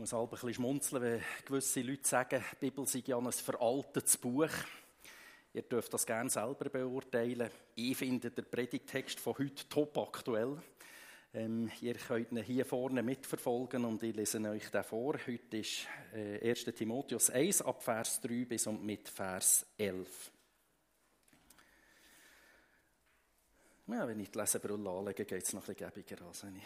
muss 0.00 0.14
ein 0.14 0.28
bisschen 0.28 0.54
schmunzeln, 0.54 1.02
wenn 1.02 1.22
gewisse 1.44 1.82
Leute 1.82 2.08
sagen, 2.08 2.42
die 2.52 2.70
Bibel 2.70 2.86
sei 2.86 3.02
ja 3.04 3.18
ein 3.18 3.30
veraltetes 3.30 4.16
Buch. 4.16 4.48
Ihr 5.52 5.60
dürft 5.60 5.92
das 5.92 6.06
gerne 6.06 6.30
selber 6.30 6.70
beurteilen. 6.70 7.50
Ich 7.74 7.98
finde 7.98 8.30
den 8.30 8.46
Predigtext 8.46 9.20
von 9.20 9.36
heute 9.36 9.68
top 9.68 9.98
aktuell. 9.98 10.56
Ähm, 11.34 11.70
ihr 11.82 11.96
könnt 11.96 12.32
ihn 12.32 12.42
hier 12.42 12.64
vorne 12.64 13.02
mitverfolgen 13.02 13.84
und 13.84 14.02
ich 14.02 14.16
lese 14.16 14.40
euch 14.48 14.70
den 14.70 14.84
vor. 14.84 15.18
Heute 15.26 15.58
ist 15.58 15.86
äh, 16.14 16.48
1. 16.48 16.64
Timotheus 16.64 17.28
1 17.28 17.60
ab 17.60 17.82
Vers 17.82 18.22
3 18.22 18.46
bis 18.46 18.66
und 18.68 18.82
mit 18.82 19.06
Vers 19.06 19.66
11. 19.76 20.32
Ja, 23.88 24.08
wenn 24.08 24.20
ich 24.20 24.30
die 24.30 24.38
Lesebrille 24.38 24.88
anlege, 24.88 25.26
geht 25.26 25.42
es 25.42 25.52
noch 25.52 25.68
ein 25.68 25.74
bisschen 25.74 25.90
gäbiger, 25.90 26.24
als 26.26 26.42
wenn 26.44 26.56
ich 26.56 26.62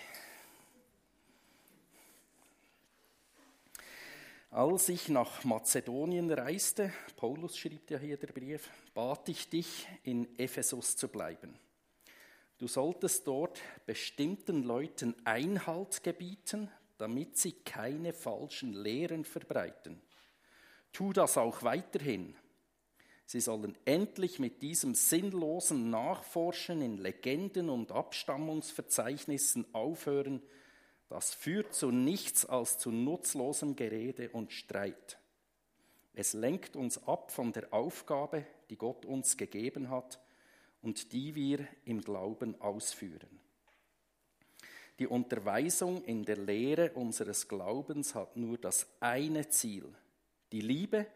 Als 4.55 4.89
ich 4.89 5.08
nach 5.08 5.43
Mazedonien 5.43 6.31
reiste, 6.31 6.93
Paulus 7.17 7.58
schrieb 7.58 7.90
ja 7.90 7.99
hier 7.99 8.17
der 8.17 8.29
Brief, 8.29 8.71
bat 8.94 9.29
ich 9.29 9.49
dich, 9.49 9.89
in 10.04 10.39
Ephesus 10.39 10.96
zu 10.96 11.08
bleiben. 11.08 11.58
Du 12.58 12.68
solltest 12.68 13.27
dort 13.27 13.61
bestimmten 13.85 14.63
Leuten 14.63 15.17
Einhalt 15.25 16.04
gebieten, 16.04 16.71
damit 16.99 17.36
sie 17.36 17.50
keine 17.50 18.13
falschen 18.13 18.75
Lehren 18.75 19.25
verbreiten. 19.25 20.00
Tu 20.93 21.13
das 21.13 21.36
auch 21.36 21.64
weiterhin. 21.64 22.36
Sie 23.27 23.41
sollen 23.41 23.77
endlich 23.85 24.39
mit 24.39 24.63
diesem 24.63 24.94
sinnlosen 24.94 25.91
Nachforschen 25.91 26.80
in 26.80 26.99
Legenden 26.99 27.68
und 27.68 27.91
Abstammungsverzeichnissen 27.91 29.75
aufhören, 29.75 30.41
das 31.08 31.35
führt 31.35 31.75
zu 31.75 31.90
nichts 31.90 32.47
als 32.47 32.78
zu 32.78 32.91
nutzlosem 32.91 33.77
Gerede 33.77 34.31
und 34.31 34.53
Streit. 34.53 35.19
Es 36.14 36.33
lenkt 36.33 36.77
uns 36.77 37.06
ab 37.06 37.30
von 37.33 37.52
der 37.52 37.72
Aufgabe, 37.72 38.47
die 38.70 38.77
Gott 38.77 39.05
uns 39.05 39.36
gegeben 39.36 39.91
hat 39.91 40.20
und 40.80 41.12
die 41.12 41.34
wir 41.34 41.66
im 41.84 42.00
Glauben 42.00 42.60
ausführen. 42.60 43.41
Die 45.00 45.08
Unterweisung 45.08 46.05
in 46.05 46.25
der 46.25 46.36
Lehre 46.36 46.92
unseres 46.92 47.48
Glaubens 47.48 48.14
hat 48.14 48.36
nur 48.36 48.58
das 48.58 48.86
eine 49.00 49.48
Ziel, 49.48 49.92
die 50.52 50.60
Liebe, 50.60 51.06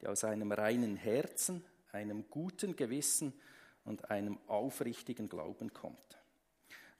die 0.00 0.06
aus 0.06 0.22
einem 0.22 0.52
reinen 0.52 0.96
Herzen, 0.96 1.64
einem 1.90 2.30
guten 2.30 2.76
Gewissen 2.76 3.32
und 3.84 4.10
einem 4.10 4.38
aufrichtigen 4.46 5.28
Glauben 5.28 5.72
kommt. 5.72 6.23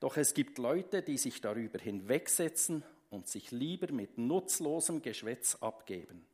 Doch 0.05 0.19
es 0.19 0.35
gibt 0.35 0.59
Leute, 0.59 1.01
die 1.01 1.17
sich 1.17 1.41
darüber 1.41 1.79
hinwegsetzen 1.79 2.85
und 3.09 3.27
sich 3.27 3.51
lieber 3.53 3.91
mit 3.91 4.19
nutzlosem 4.19 5.01
Geschwätz 5.01 5.55
abgeben. 5.63 6.27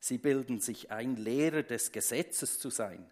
Sie 0.00 0.16
bilden 0.16 0.58
sich 0.58 0.90
ein, 0.90 1.16
Lehrer 1.16 1.62
des 1.64 1.92
Gesetzes 1.92 2.58
zu 2.58 2.70
sein. 2.70 3.10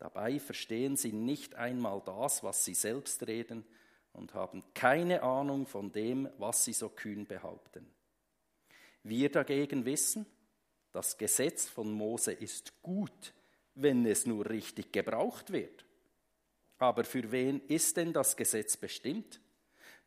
Dabei 0.00 0.40
verstehen 0.40 0.96
sie 0.96 1.12
nicht 1.12 1.54
einmal 1.54 2.02
das, 2.04 2.42
was 2.42 2.64
sie 2.64 2.74
selbst 2.74 3.24
reden 3.28 3.64
und 4.12 4.34
haben 4.34 4.64
keine 4.74 5.22
Ahnung 5.22 5.68
von 5.68 5.92
dem, 5.92 6.28
was 6.38 6.64
sie 6.64 6.72
so 6.72 6.88
kühn 6.88 7.24
behaupten. 7.24 7.88
Wir 9.04 9.30
dagegen 9.30 9.84
wissen, 9.84 10.26
das 10.90 11.16
Gesetz 11.18 11.68
von 11.68 11.92
Mose 11.92 12.32
ist 12.32 12.82
gut, 12.82 13.32
wenn 13.76 14.06
es 14.06 14.26
nur 14.26 14.50
richtig 14.50 14.90
gebraucht 14.90 15.52
wird. 15.52 15.83
Aber 16.78 17.04
für 17.04 17.30
wen 17.30 17.60
ist 17.68 17.96
denn 17.96 18.12
das 18.12 18.36
Gesetz 18.36 18.76
bestimmt? 18.76 19.40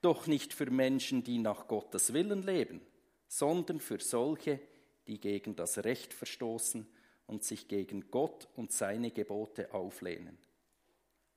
Doch 0.01 0.27
nicht 0.27 0.53
für 0.53 0.69
Menschen, 0.69 1.23
die 1.23 1.39
nach 1.39 1.67
Gottes 1.67 2.13
Willen 2.13 2.43
leben, 2.43 2.81
sondern 3.27 3.79
für 3.79 3.99
solche, 3.99 4.59
die 5.07 5.19
gegen 5.19 5.55
das 5.55 5.79
Recht 5.79 6.13
verstoßen 6.13 6.87
und 7.25 7.43
sich 7.43 7.67
gegen 7.67 8.11
Gott 8.11 8.47
und 8.55 8.71
seine 8.71 9.11
Gebote 9.11 9.73
auflehnen. 9.73 10.37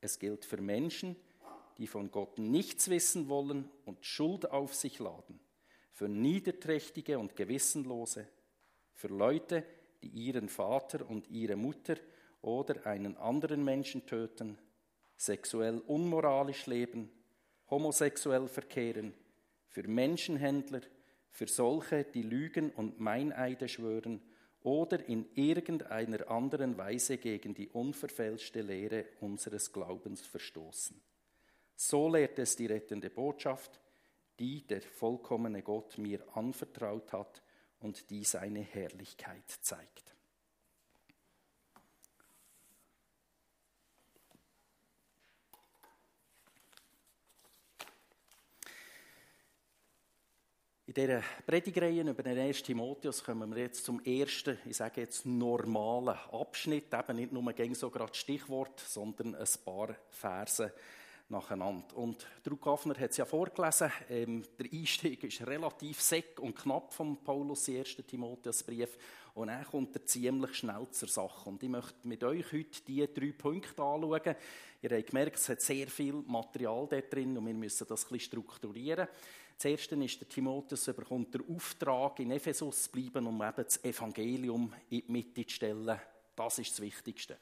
Es 0.01 0.19
gilt 0.19 0.45
für 0.45 0.61
Menschen, 0.61 1.17
die 1.79 1.87
von 1.87 2.11
Gott 2.11 2.39
nichts 2.39 2.91
wissen 2.91 3.29
wollen 3.29 3.69
und 3.85 4.05
Schuld 4.05 4.51
auf 4.51 4.75
sich 4.75 4.99
laden, 4.99 5.41
für 5.93 6.09
Niederträchtige 6.09 7.19
und 7.19 7.37
Gewissenlose, 7.37 8.29
für 8.95 9.09
Leute, 9.09 9.65
die 10.03 10.09
ihren 10.09 10.49
Vater 10.49 11.09
und 11.09 11.29
ihre 11.29 11.57
Mutter 11.57 11.97
oder 12.43 12.87
einen 12.87 13.17
anderen 13.17 13.65
Menschen 13.65 14.07
töten, 14.07 14.59
sexuell 15.21 15.81
unmoralisch 15.81 16.65
leben, 16.65 17.11
homosexuell 17.69 18.49
verkehren, 18.49 19.13
für 19.69 19.87
Menschenhändler, 19.87 20.81
für 21.31 21.47
solche, 21.47 22.05
die 22.05 22.23
Lügen 22.23 22.71
und 22.71 22.99
Meineide 22.99 23.69
schwören 23.69 24.23
oder 24.63 25.07
in 25.07 25.27
irgendeiner 25.35 26.31
anderen 26.31 26.79
Weise 26.79 27.19
gegen 27.19 27.55
die 27.55 27.69
unverfälschte 27.69 28.63
Lehre 28.63 29.05
unseres 29.21 29.73
Glaubens 29.73 30.27
verstoßen. 30.27 30.99
So 31.77 32.09
lehrt 32.09 32.39
es 32.39 32.57
die 32.57 32.67
rettende 32.67 33.11
Botschaft, 33.11 33.79
die 34.39 34.67
der 34.67 34.81
vollkommene 34.81 35.63
Gott 35.63 35.99
mir 35.99 36.25
anvertraut 36.35 37.13
hat 37.13 37.43
und 37.79 38.09
die 38.09 38.25
seine 38.25 38.61
Herrlichkeit 38.61 39.51
zeigt. 39.61 40.15
In 50.91 50.95
dieser 50.95 51.23
Predigreihe 51.47 52.03
über 52.03 52.25
den 52.25 52.37
1. 52.37 52.65
Timotheus 52.65 53.23
kommen 53.23 53.55
wir 53.55 53.63
jetzt 53.63 53.85
zum 53.85 54.01
ersten, 54.01 54.59
ich 54.65 54.77
sage 54.77 55.03
jetzt 55.03 55.25
normalen 55.25 56.19
Abschnitt, 56.33 56.93
eben 56.93 57.17
nicht 57.17 57.31
nur 57.31 57.53
gegen 57.53 57.77
so 57.77 57.91
gerade 57.91 58.13
Stichwort, 58.13 58.81
sondern 58.81 59.37
ein 59.37 59.47
paar 59.65 59.95
Verse 60.09 60.73
nacheinander. 61.29 61.97
Und 61.97 62.27
Druck 62.43 62.63
Gaffner 62.63 62.99
hat 62.99 63.13
es 63.13 63.19
ja 63.19 63.25
vorgelesen, 63.25 63.93
ähm, 64.09 64.43
der 64.59 64.67
Einstieg 64.73 65.23
ist 65.23 65.47
relativ 65.47 66.01
seck 66.01 66.41
und 66.41 66.57
knapp 66.57 66.93
vom 66.93 67.23
Paulus, 67.23 67.69
1. 67.69 67.99
Timotheusbrief, 68.05 68.99
und 69.35 69.47
dann 69.47 69.65
kommt 69.65 69.95
er 69.95 70.05
ziemlich 70.05 70.57
schnell 70.57 70.89
zur 70.91 71.09
Sache. 71.09 71.49
Und 71.49 71.63
ich 71.63 71.69
möchte 71.69 71.95
mit 72.03 72.25
euch 72.25 72.53
heute 72.53 72.83
diese 72.85 73.07
drei 73.07 73.31
Punkte 73.31 73.81
anschauen. 73.81 74.35
Ihr 74.83 74.91
habt 74.91 75.07
gemerkt, 75.07 75.37
es 75.37 75.49
hat 75.49 75.61
sehr 75.61 75.87
viel 75.87 76.15
Material 76.15 76.89
da 76.91 77.01
drin 77.01 77.39
und 77.39 77.47
wir 77.47 77.55
müssen 77.55 77.87
das 77.87 78.05
ein 78.05 78.09
bisschen 78.09 78.21
strukturieren. 78.21 79.07
Das 79.61 79.71
erste 79.71 79.95
ist, 79.97 80.19
der 80.19 80.27
Timotheus 80.27 80.87
bekommt 80.87 81.35
den 81.35 81.55
Auftrag, 81.55 82.19
in 82.21 82.31
Ephesus 82.31 82.85
zu 82.85 82.93
bleiben, 82.93 83.27
um 83.27 83.43
eben 83.43 83.63
das 83.63 83.85
Evangelium 83.85 84.73
in 84.89 85.03
die 85.07 85.13
Mitte 85.13 85.47
zu 85.47 85.55
stellen. 85.55 86.01
Das 86.35 86.59
ist 86.59 86.71
das 86.71 86.81
Wichtigste. 86.81 87.37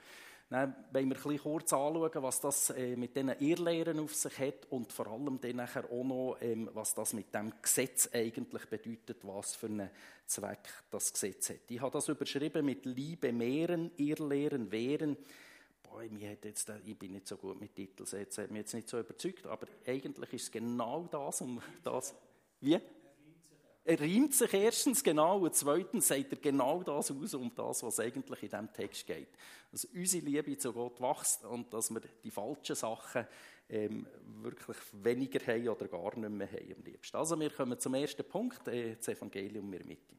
Dann 0.50 0.74
wollen 0.90 1.10
wir 1.10 1.26
ein 1.30 1.38
kurz 1.38 1.72
anschauen, 1.72 2.10
was 2.14 2.40
das 2.40 2.70
äh, 2.70 2.96
mit 2.96 3.14
diesen 3.14 3.38
Irrlehren 3.38 4.00
auf 4.00 4.16
sich 4.16 4.36
hat 4.36 4.66
und 4.70 4.92
vor 4.92 5.06
allem 5.06 5.40
dann 5.40 5.60
auch 5.60 6.04
noch, 6.04 6.38
ähm, 6.40 6.68
was 6.74 6.92
das 6.92 7.12
mit 7.12 7.32
dem 7.32 7.52
Gesetz 7.62 8.10
eigentlich 8.12 8.66
bedeutet, 8.66 9.18
was 9.22 9.54
für 9.54 9.66
einen 9.66 9.90
Zweck 10.26 10.68
das 10.90 11.12
Gesetz 11.12 11.50
hat. 11.50 11.70
Ich 11.70 11.80
habe 11.80 11.92
das 11.92 12.08
überschrieben 12.08 12.66
mit 12.66 12.84
Liebe 12.84 13.32
mehren, 13.32 13.92
Irrlehren 13.96 14.72
wehren 14.72 15.16
boah, 15.90 16.02
mich 16.02 16.26
hat 16.26 16.44
jetzt, 16.44 16.70
ich 16.84 16.98
bin 16.98 17.12
nicht 17.12 17.26
so 17.26 17.36
gut 17.36 17.60
mit 17.60 17.74
Titeln, 17.74 18.08
das 18.10 18.38
hat 18.38 18.50
mich 18.50 18.60
jetzt 18.60 18.74
nicht 18.74 18.88
so 18.88 18.98
überzeugt, 18.98 19.46
aber 19.46 19.66
eigentlich 19.86 20.32
ist 20.32 20.42
es 20.44 20.50
genau 20.50 21.08
das, 21.10 21.40
um 21.40 21.60
das, 21.82 22.14
wie? 22.60 22.78
Er 23.84 23.98
reimt 23.98 24.34
sich 24.34 24.52
erstens 24.52 25.02
genau 25.02 25.38
und 25.38 25.54
zweitens 25.54 26.08
sagt 26.08 26.32
er 26.32 26.38
genau 26.38 26.82
das 26.82 27.10
aus, 27.10 27.32
um 27.32 27.50
das, 27.54 27.82
was 27.82 28.00
eigentlich 28.00 28.42
in 28.42 28.48
diesem 28.50 28.70
Text 28.70 29.06
geht. 29.06 29.28
Dass 29.72 29.86
unsere 29.86 30.26
Liebe 30.26 30.58
zu 30.58 30.74
Gott 30.74 31.00
wächst 31.00 31.46
und 31.46 31.72
dass 31.72 31.88
wir 31.88 32.02
die 32.22 32.30
falschen 32.30 32.76
Sachen 32.76 33.26
ähm, 33.70 34.06
wirklich 34.42 34.76
weniger 34.92 35.40
haben 35.46 35.68
oder 35.70 35.88
gar 35.88 36.18
nicht 36.18 36.30
mehr 36.30 36.52
haben 36.52 36.74
am 36.76 36.84
liebsten. 36.84 37.16
Also 37.16 37.40
wir 37.40 37.48
kommen 37.48 37.78
zum 37.78 37.94
ersten 37.94 38.24
Punkt, 38.24 38.68
äh, 38.68 38.96
das 38.96 39.08
Evangelium 39.08 39.72
in 39.72 39.86
Mitte. 39.86 40.14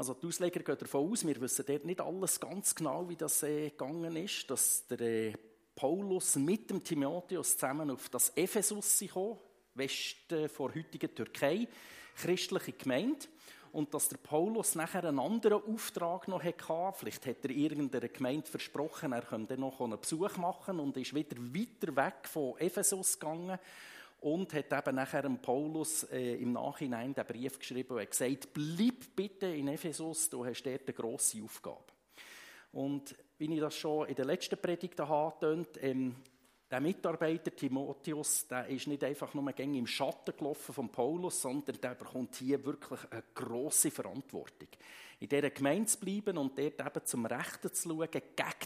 Also 0.00 0.14
die 0.14 0.28
Ausleger 0.28 0.60
gehen 0.60 0.78
davon 0.78 1.12
aus, 1.12 1.26
wir 1.26 1.38
wissen 1.42 1.62
dort 1.68 1.84
nicht 1.84 2.00
alles 2.00 2.40
ganz 2.40 2.74
genau, 2.74 3.06
wie 3.06 3.16
das 3.16 3.42
äh, 3.42 3.68
gegangen 3.68 4.16
ist, 4.16 4.50
dass 4.50 4.86
der 4.86 5.00
äh, 5.02 5.34
Paulus 5.76 6.36
mit 6.36 6.70
dem 6.70 6.82
Timotheus 6.82 7.58
zusammen 7.58 7.90
auf 7.90 8.08
das 8.08 8.30
Ephesus 8.34 9.04
kam, 9.12 9.36
Westen 9.74 10.48
vor 10.48 10.74
heutigen 10.74 11.14
Türkei, 11.14 11.68
christliche 12.16 12.72
Gemeinde. 12.72 13.26
Und 13.72 13.92
dass 13.92 14.08
der 14.08 14.16
Paulus 14.16 14.74
nachher 14.74 15.04
einen 15.04 15.18
anderen 15.18 15.62
Auftrag 15.64 16.28
noch 16.28 16.42
hatte. 16.42 16.98
Vielleicht 16.98 17.26
hat 17.26 17.44
er 17.44 17.50
irgendeiner 17.50 18.08
Gemeinde 18.08 18.46
versprochen, 18.46 19.12
er 19.12 19.20
könnte 19.20 19.58
noch 19.58 19.82
einen 19.82 20.00
Besuch 20.00 20.34
machen 20.38 20.80
und 20.80 20.96
ist 20.96 21.14
wieder 21.14 21.36
weiter 21.36 21.94
weg 21.94 22.26
von 22.26 22.56
Ephesus 22.56 23.18
gegangen 23.18 23.58
und 24.20 24.52
hat 24.52 24.72
eben 24.72 24.96
nachher 24.96 25.22
Paulus 25.22 26.04
äh, 26.04 26.34
im 26.34 26.52
Nachhinein 26.52 27.14
den 27.14 27.24
Brief 27.24 27.58
geschrieben 27.58 27.94
und 27.94 28.00
hat 28.00 28.10
gesagt, 28.10 28.48
bleib 28.52 29.16
bitte 29.16 29.46
in 29.46 29.68
Ephesus, 29.68 30.28
du 30.28 30.44
hast 30.44 30.62
dort 30.62 30.82
eine 30.86 30.94
grosse 30.94 31.42
Aufgabe. 31.42 31.84
Und 32.72 33.16
wie 33.38 33.52
ich 33.52 33.60
das 33.60 33.76
schon 33.76 34.08
in 34.08 34.14
der 34.14 34.26
letzten 34.26 34.58
Predigt 34.58 35.00
angetönt 35.00 35.78
ähm, 35.80 36.16
der 36.70 36.80
Mitarbeiter 36.80 37.54
Timotheus, 37.54 38.46
der 38.46 38.68
ist 38.68 38.86
nicht 38.86 39.02
einfach 39.02 39.34
nur 39.34 39.50
gängig 39.52 39.80
im 39.80 39.86
Schatten 39.86 40.36
gelaufen 40.36 40.72
von 40.72 40.88
Paulus, 40.88 41.42
sondern 41.42 41.80
der 41.80 41.96
bekommt 41.96 42.36
hier 42.36 42.64
wirklich 42.64 43.00
eine 43.10 43.24
grosse 43.34 43.90
Verantwortung. 43.90 44.68
In 45.18 45.28
dieser 45.28 45.50
Gemeinde 45.50 45.86
zu 45.86 45.98
bleiben 45.98 46.38
und 46.38 46.56
dort 46.56 46.80
eben 46.80 47.04
zum 47.04 47.26
Rechten 47.26 47.74
zu 47.74 47.88
schauen, 47.88 48.08
gegen 48.10 48.24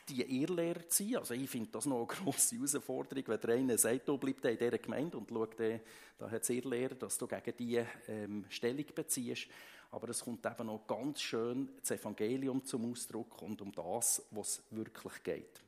die 0.08 0.42
Irrlehrer 0.42 0.86
zu 0.86 1.02
sein. 1.02 1.16
Also 1.16 1.34
ich 1.34 1.48
finde 1.50 1.70
das 1.70 1.86
noch 1.86 1.98
eine 1.98 2.06
grosse 2.06 2.56
Herausforderung, 2.56 3.24
wenn 3.26 3.40
der 3.40 3.54
eine 3.54 3.78
sagt, 3.78 4.06
du 4.06 4.18
bleibst 4.18 4.44
in 4.44 4.58
dieser 4.58 4.78
Gemeinde 4.78 5.16
und 5.16 5.28
schau, 5.28 5.46
da 5.46 6.30
hat 6.30 6.42
es 6.42 6.50
Irrlehrer, 6.50 6.94
dass 6.94 7.18
du 7.18 7.26
gegen 7.26 7.56
die 7.56 7.82
ähm, 8.06 8.44
Stellung 8.50 8.84
beziehst. 8.94 9.48
Aber 9.90 10.10
es 10.10 10.22
kommt 10.22 10.44
eben 10.44 10.66
noch 10.66 10.86
ganz 10.86 11.22
schön 11.22 11.70
das 11.80 11.92
Evangelium 11.92 12.64
zum 12.64 12.92
Ausdruck 12.92 13.40
und 13.42 13.60
um 13.62 13.72
das, 13.72 14.22
was 14.30 14.58
es 14.58 14.62
wirklich 14.70 15.22
geht. 15.22 15.63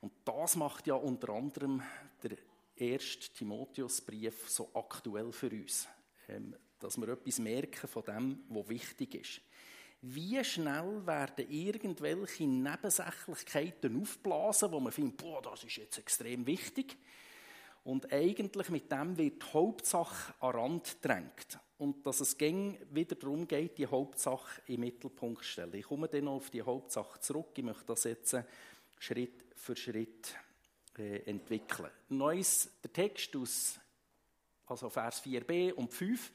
Und 0.00 0.12
das 0.24 0.56
macht 0.56 0.86
ja 0.86 0.94
unter 0.94 1.30
anderem 1.30 1.82
der 2.22 2.36
erste 2.76 3.32
Timotheusbrief 3.32 4.48
so 4.48 4.70
aktuell 4.74 5.32
für 5.32 5.50
uns, 5.50 5.86
ähm, 6.28 6.56
dass 6.78 6.96
wir 6.96 7.08
etwas 7.08 7.38
merken 7.38 7.88
von 7.88 8.04
dem, 8.04 8.44
was 8.48 8.68
wichtig 8.68 9.14
ist. 9.14 9.40
Wie 10.02 10.42
schnell 10.42 11.06
werden 11.06 11.50
irgendwelche 11.50 12.44
Nebensächlichkeiten 12.44 14.00
aufblasen, 14.00 14.72
wo 14.72 14.80
man 14.80 14.92
findet, 14.92 15.18
boah, 15.18 15.42
das 15.42 15.64
ist 15.64 15.76
jetzt 15.76 15.98
extrem 15.98 16.46
wichtig. 16.46 16.96
Und 17.84 18.10
eigentlich 18.10 18.70
mit 18.70 18.90
dem 18.90 19.16
wird 19.18 19.42
die 19.42 19.52
Hauptsache 19.52 20.34
an 20.40 20.50
Rand 20.52 20.96
gedrängt. 21.02 21.58
Und 21.76 22.06
dass 22.06 22.20
es 22.20 22.36
ging 22.36 22.78
wieder 22.90 23.14
darum 23.14 23.46
geht, 23.46 23.76
die 23.76 23.86
Hauptsache 23.86 24.62
im 24.66 24.80
Mittelpunkt 24.80 25.44
zu 25.44 25.50
stellen. 25.50 25.74
Ich 25.74 25.84
komme 25.84 26.08
dann 26.08 26.24
noch 26.24 26.36
auf 26.36 26.50
die 26.50 26.62
Hauptsache 26.62 27.20
zurück. 27.20 27.52
Ich 27.56 27.64
möchte 27.64 27.84
das 27.86 28.04
jetzt 28.04 28.36
Schritt 28.98 29.49
für 29.60 29.76
Schritt 29.76 30.34
äh, 30.98 31.18
entwickeln. 31.24 31.90
Neues, 32.08 32.70
der 32.82 32.92
Text 32.92 33.36
aus 33.36 33.78
also 34.66 34.88
Vers 34.88 35.22
4b 35.24 35.72
und 35.72 35.92
5. 35.92 36.30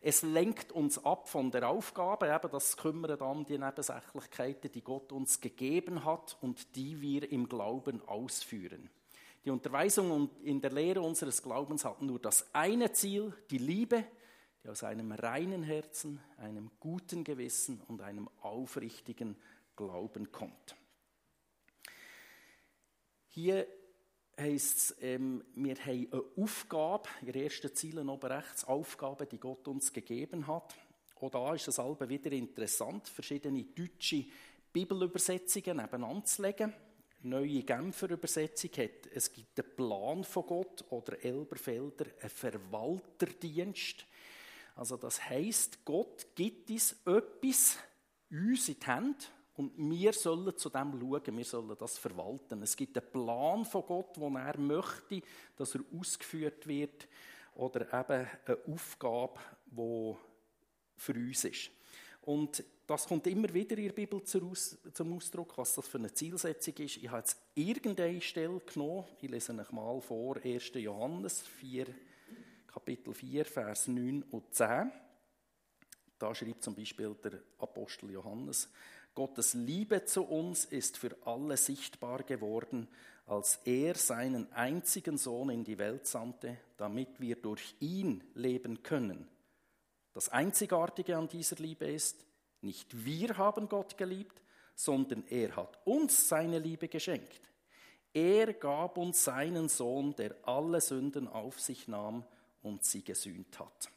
Es 0.00 0.22
lenkt 0.22 0.72
uns 0.72 1.04
ab 1.04 1.28
von 1.28 1.50
der 1.50 1.68
Aufgabe, 1.68 2.32
eben 2.32 2.50
das 2.50 2.76
Kümmern 2.76 3.20
um 3.20 3.44
die 3.44 3.58
Nebensächlichkeiten, 3.58 4.72
die 4.72 4.82
Gott 4.82 5.12
uns 5.12 5.40
gegeben 5.40 6.04
hat 6.04 6.36
und 6.40 6.74
die 6.76 7.00
wir 7.00 7.30
im 7.30 7.48
Glauben 7.48 8.00
ausführen. 8.08 8.88
Die 9.44 9.50
Unterweisung 9.50 10.30
in 10.42 10.60
der 10.60 10.72
Lehre 10.72 11.02
unseres 11.02 11.42
Glaubens 11.42 11.84
hat 11.84 12.02
nur 12.02 12.20
das 12.20 12.52
eine 12.54 12.92
Ziel, 12.92 13.34
die 13.50 13.58
Liebe, 13.58 14.04
die 14.62 14.68
aus 14.68 14.84
einem 14.84 15.12
reinen 15.12 15.64
Herzen, 15.64 16.20
einem 16.36 16.70
guten 16.78 17.24
Gewissen 17.24 17.80
und 17.88 18.00
einem 18.00 18.28
aufrichtigen 18.40 19.36
Glauben 19.76 20.30
kommt. 20.30 20.76
Hier 23.34 23.66
heisst 24.38 24.76
es, 24.76 24.96
ähm, 25.00 25.42
wir 25.54 25.74
haben 25.74 26.06
eine 26.12 26.22
Aufgabe, 26.36 27.08
in 27.22 27.32
den 27.32 27.44
ersten 27.44 27.74
Zielen 27.74 28.10
oben 28.10 28.30
rechts, 28.30 28.64
Aufgabe, 28.64 29.24
die 29.24 29.38
Gott 29.38 29.66
uns 29.68 29.90
gegeben 29.90 30.46
hat. 30.46 30.74
Auch 31.18 31.30
da 31.30 31.54
ist 31.54 31.66
es 31.66 31.78
also 31.78 32.06
wieder 32.06 32.30
interessant, 32.30 33.08
verschiedene 33.08 33.64
deutsche 33.64 34.26
Bibelübersetzungen 34.70 35.78
nebeneinander 35.78 36.26
zu 36.26 36.42
legen. 36.42 36.74
Neue 37.22 37.62
Genfer 37.62 38.10
Übersetzung 38.10 38.70
hat, 38.72 39.06
es 39.14 39.32
gibt 39.32 39.58
einen 39.58 39.76
Plan 39.76 40.24
von 40.24 40.46
Gott 40.46 40.84
oder 40.90 41.24
Elberfelder, 41.24 42.04
einen 42.20 42.28
Verwalterdienst. 42.28 44.04
Also 44.76 44.98
das 44.98 45.26
heißt, 45.26 45.86
Gott 45.86 46.26
gibt 46.34 46.68
uns 46.68 46.96
etwas, 47.06 47.78
uns 48.30 48.68
in 48.68 48.78
die 48.78 48.86
Hände, 48.86 49.24
und 49.62 49.90
wir 49.90 50.12
sollen 50.12 50.56
zu 50.56 50.68
dem 50.68 50.98
schauen, 50.98 51.36
wir 51.36 51.44
sollen 51.44 51.76
das 51.78 51.98
verwalten. 51.98 52.62
Es 52.62 52.76
gibt 52.76 52.96
einen 52.98 53.10
Plan 53.10 53.64
von 53.64 53.84
Gott, 53.86 54.18
wo 54.18 54.28
er 54.28 54.58
möchte, 54.58 55.22
dass 55.56 55.74
er 55.74 55.82
ausgeführt 55.98 56.66
wird, 56.66 57.08
oder 57.54 57.82
eben 57.82 58.28
eine 58.46 58.58
Aufgabe, 58.66 59.38
die 59.66 60.14
für 60.96 61.12
uns 61.14 61.44
ist. 61.44 61.70
Und 62.22 62.64
das 62.86 63.06
kommt 63.06 63.26
immer 63.26 63.52
wieder 63.52 63.76
in 63.76 63.86
der 63.86 63.92
Bibel 63.92 64.22
zum 64.22 65.16
Ausdruck, 65.16 65.58
was 65.58 65.74
das 65.74 65.88
für 65.88 65.98
eine 65.98 66.12
Zielsetzung 66.12 66.74
ist. 66.76 66.96
Ich 66.98 67.08
habe 67.08 67.18
jetzt 67.18 67.36
irgendeine 67.54 68.20
Stelle 68.20 68.60
genommen, 68.60 69.04
ich 69.20 69.28
lese 69.28 69.54
euch 69.54 69.72
mal 69.72 70.00
vor, 70.00 70.36
1. 70.42 70.72
Johannes 70.74 71.42
4, 71.42 71.86
Kapitel 72.66 73.12
4, 73.12 73.44
Vers 73.44 73.88
9 73.88 74.22
und 74.30 74.54
10. 74.54 74.90
Da 76.18 76.34
schreibt 76.34 76.62
zum 76.62 76.74
Beispiel 76.74 77.14
der 77.22 77.40
Apostel 77.58 78.12
Johannes, 78.12 78.70
Gottes 79.14 79.54
Liebe 79.54 80.04
zu 80.04 80.22
uns 80.22 80.64
ist 80.64 80.96
für 80.96 81.16
alle 81.24 81.56
sichtbar 81.56 82.22
geworden, 82.22 82.88
als 83.26 83.60
er 83.64 83.94
seinen 83.94 84.50
einzigen 84.52 85.18
Sohn 85.18 85.50
in 85.50 85.64
die 85.64 85.78
Welt 85.78 86.06
sandte, 86.06 86.58
damit 86.76 87.20
wir 87.20 87.36
durch 87.36 87.74
ihn 87.80 88.24
leben 88.34 88.82
können. 88.82 89.28
Das 90.14 90.28
Einzigartige 90.28 91.16
an 91.16 91.28
dieser 91.28 91.56
Liebe 91.56 91.86
ist, 91.86 92.24
nicht 92.60 93.04
wir 93.04 93.36
haben 93.36 93.68
Gott 93.68 93.96
geliebt, 93.96 94.40
sondern 94.74 95.24
er 95.28 95.56
hat 95.56 95.78
uns 95.84 96.28
seine 96.28 96.58
Liebe 96.58 96.88
geschenkt. 96.88 97.50
Er 98.14 98.52
gab 98.52 98.98
uns 98.98 99.24
seinen 99.24 99.68
Sohn, 99.68 100.14
der 100.16 100.36
alle 100.42 100.80
Sünden 100.80 101.28
auf 101.28 101.60
sich 101.60 101.88
nahm 101.88 102.24
und 102.62 102.84
sie 102.84 103.02
gesühnt 103.02 103.58
hat. 103.58 103.90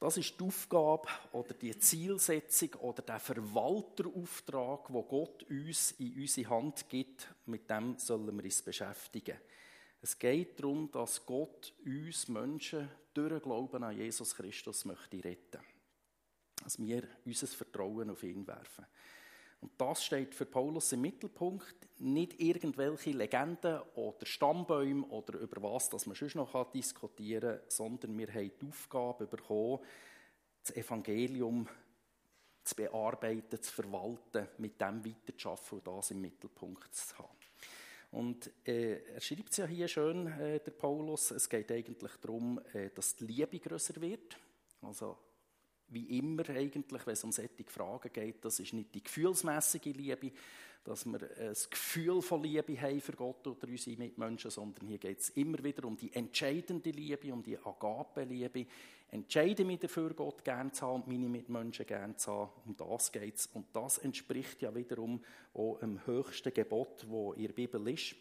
Das 0.00 0.16
ist 0.16 0.40
die 0.40 0.44
Aufgabe 0.44 1.08
oder 1.32 1.52
die 1.52 1.78
Zielsetzung 1.78 2.72
oder 2.76 3.02
der 3.02 3.20
Verwalterauftrag, 3.20 4.90
wo 4.90 5.02
Gott 5.02 5.42
uns 5.42 5.92
in 5.98 6.18
unsere 6.22 6.48
Hand 6.48 6.88
gibt. 6.88 7.28
Mit 7.44 7.68
dem 7.68 7.98
sollen 7.98 8.34
wir 8.34 8.42
uns 8.44 8.62
beschäftigen. 8.62 9.36
Es 10.00 10.18
geht 10.18 10.58
darum, 10.58 10.90
dass 10.90 11.26
Gott 11.26 11.74
uns 11.84 12.28
Menschen 12.28 12.88
durch 13.12 13.42
Glauben 13.42 13.84
an 13.84 13.94
Jesus 13.94 14.34
Christus 14.34 14.86
möchte 14.86 15.22
retten. 15.22 15.60
Dass 16.64 16.78
wir 16.78 17.02
unser 17.26 17.46
Vertrauen 17.46 18.08
auf 18.08 18.22
ihn 18.22 18.46
werfen. 18.46 18.86
Und 19.60 19.72
das 19.76 20.04
steht 20.04 20.34
für 20.34 20.46
Paulus 20.46 20.92
im 20.92 21.02
Mittelpunkt. 21.02 21.74
Nicht 21.98 22.40
irgendwelche 22.40 23.10
Legenden 23.10 23.80
oder 23.94 24.24
Stammbäume 24.24 25.06
oder 25.06 25.38
über 25.38 25.62
was 25.62 25.90
das 25.90 26.06
man 26.06 26.16
schon 26.16 26.30
noch 26.34 26.72
diskutieren 26.72 27.58
kann, 27.58 27.60
sondern 27.68 28.18
wir 28.18 28.28
haben 28.28 28.50
die 28.60 28.66
Aufgabe 28.66 29.26
bekommen, 29.26 29.80
das 30.62 30.76
Evangelium 30.76 31.68
zu 32.64 32.74
bearbeiten, 32.74 33.60
zu 33.60 33.72
verwalten, 33.72 34.48
mit 34.58 34.80
dem 34.80 35.04
weiterzuschaffen 35.04 35.78
und 35.78 35.86
das 35.86 36.10
im 36.10 36.20
Mittelpunkt 36.20 36.94
zu 36.94 37.18
haben. 37.18 37.28
Und 38.12 38.50
äh, 38.66 39.14
er 39.14 39.20
schreibt 39.20 39.50
es 39.50 39.58
ja 39.58 39.66
hier 39.66 39.86
schön, 39.88 40.26
äh, 40.26 40.58
der 40.58 40.72
Paulus, 40.72 41.30
es 41.30 41.48
geht 41.48 41.70
eigentlich 41.70 42.12
darum, 42.20 42.60
äh, 42.72 42.90
dass 42.90 43.14
die 43.14 43.24
Liebe 43.26 43.58
größer 43.58 44.00
wird. 44.00 44.36
Also 44.82 45.16
wie 45.90 46.18
immer 46.18 46.48
eigentlich, 46.50 47.06
wenn 47.06 47.12
es 47.12 47.24
um 47.24 47.32
solche 47.32 47.64
Fragen 47.66 48.12
geht, 48.12 48.44
das 48.44 48.60
ist 48.60 48.72
nicht 48.72 48.94
die 48.94 49.02
gefühlsmäßige 49.02 49.94
Liebe, 49.96 50.32
dass 50.84 51.04
wir 51.04 51.20
ein 51.38 51.54
Gefühl 51.70 52.22
von 52.22 52.42
Liebe 52.42 52.80
haben 52.80 53.00
für 53.00 53.12
Gott 53.12 53.46
oder 53.46 53.68
unsere 53.68 53.98
Mitmenschen, 53.98 54.50
sondern 54.50 54.88
hier 54.88 54.98
geht 54.98 55.20
es 55.20 55.30
immer 55.30 55.62
wieder 55.62 55.84
um 55.84 55.96
die 55.96 56.12
entscheidende 56.12 56.90
Liebe, 56.90 57.32
um 57.32 57.42
die 57.42 57.58
Agape-Liebe. 57.58 58.66
Entscheide 59.10 59.64
mich 59.64 59.80
dafür, 59.80 60.14
Gott 60.14 60.44
gern 60.44 60.72
zu 60.72 60.86
haben 60.86 61.02
und 61.02 61.08
meine 61.08 61.28
Mitmenschen 61.28 61.84
gern 61.84 62.16
zu 62.16 62.30
haben. 62.30 62.50
Um 62.64 62.76
das 62.76 63.12
geht 63.12 63.36
es. 63.36 63.46
Und 63.52 63.66
das 63.72 63.98
entspricht 63.98 64.62
ja 64.62 64.74
wiederum 64.74 65.22
auch 65.52 65.78
dem 65.80 66.04
höchsten 66.06 66.54
Gebot, 66.54 67.04
wo 67.08 67.32
in 67.32 67.46
der 67.46 67.52
Bibel 67.52 67.88
ist. 67.88 68.14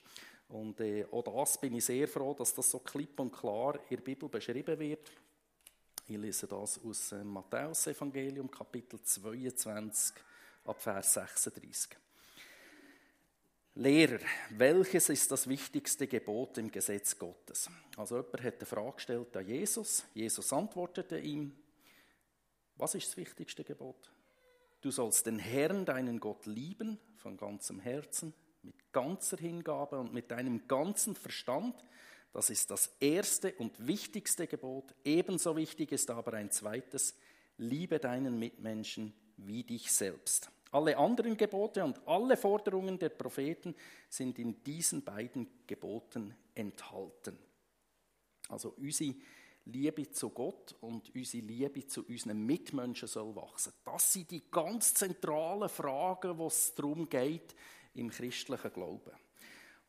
Und 0.50 0.82
äh, 0.82 1.06
auch 1.12 1.24
das 1.24 1.62
bin 1.62 1.76
ich 1.76 1.86
sehr 1.86 2.08
froh, 2.08 2.34
dass 2.34 2.56
das 2.56 2.72
so 2.72 2.80
klipp 2.80 3.20
und 3.20 3.32
klar 3.32 3.76
in 3.90 3.98
der 3.98 4.04
Bibel 4.04 4.28
beschrieben 4.28 4.80
wird. 4.80 5.12
Ich 6.12 6.18
lese 6.18 6.48
das 6.48 6.84
aus 6.84 7.10
dem 7.10 7.28
Matthäus-Evangelium, 7.28 8.50
Kapitel 8.50 9.00
22, 9.00 10.16
ab 10.66 10.82
Vers 10.82 11.14
36. 11.14 11.96
Lehrer, 13.76 14.18
welches 14.50 15.10
ist 15.10 15.32
das 15.32 15.48
wichtigste 15.48 16.08
Gebot 16.08 16.58
im 16.58 16.72
Gesetz 16.72 17.16
Gottes? 17.16 17.70
Also 17.96 18.18
jemand 18.18 18.42
hat 18.42 18.56
eine 18.56 18.66
Frage 18.66 18.94
gestellt 18.94 19.38
an 19.38 19.46
Jesus. 19.46 20.04
Jesus 20.16 20.52
antwortete 20.52 21.20
ihm, 21.20 21.56
was 22.78 22.96
ist 22.96 23.10
das 23.10 23.18
wichtigste 23.18 23.64
Gebot? 23.64 24.12
Du 24.82 24.90
sollst 24.90 25.28
den 25.28 25.38
Herrn, 25.38 25.86
deinen 25.86 26.20
Gott, 26.20 26.48
lieben 26.48 26.98
von 27.18 27.38
ganzem 27.38 27.80
Herzen, 27.80 28.34
mit 28.64 28.92
ganzer 28.92 29.38
Hingabe 29.38 30.00
und 30.00 30.12
mit 30.12 30.32
deinem 30.32 30.68
ganzen 30.68 31.16
Verstand 31.16 31.76
das 32.32 32.50
ist 32.50 32.70
das 32.70 32.96
erste 33.00 33.54
und 33.56 33.88
wichtigste 33.88 34.48
Gebot. 34.48 34.94
Ebenso 35.04 35.56
wichtig 35.56 35.92
ist 35.92 36.10
aber 36.12 36.34
ein 36.34 36.52
zweites, 36.52 37.16
liebe 37.58 38.00
deinen 38.00 38.38
Mitmenschen 38.38 39.14
wie 39.38 39.64
dich 39.64 39.92
selbst. 39.92 40.52
Alle 40.72 40.98
anderen 40.98 41.36
Gebote 41.36 41.84
und 41.84 42.08
alle 42.08 42.38
Forderungen 42.38 43.00
der 43.00 43.10
Propheten 43.10 43.76
sind 44.08 44.38
in 44.38 44.64
diesen 44.64 45.04
beiden 45.04 45.48
Geboten 45.66 46.36
enthalten. 46.54 47.40
Also 48.50 48.76
unsere 48.78 49.16
Liebe 49.66 50.12
zu 50.12 50.30
Gott 50.30 50.76
und 50.82 51.14
unsere 51.16 51.44
Liebe 51.44 51.86
zu 51.88 52.06
unseren 52.06 52.46
Mitmenschen 52.46 53.08
soll 53.08 53.36
wachsen. 53.36 53.74
Das 53.84 54.14
sind 54.14 54.30
die 54.30 54.44
ganz 54.52 54.94
zentralen 54.94 55.70
Fragen, 55.70 56.38
wo 56.38 56.48
es 56.48 56.74
darum 56.76 57.10
geht 57.10 57.56
im 57.96 58.10
christlichen 58.10 58.74
Glauben. 58.74 59.12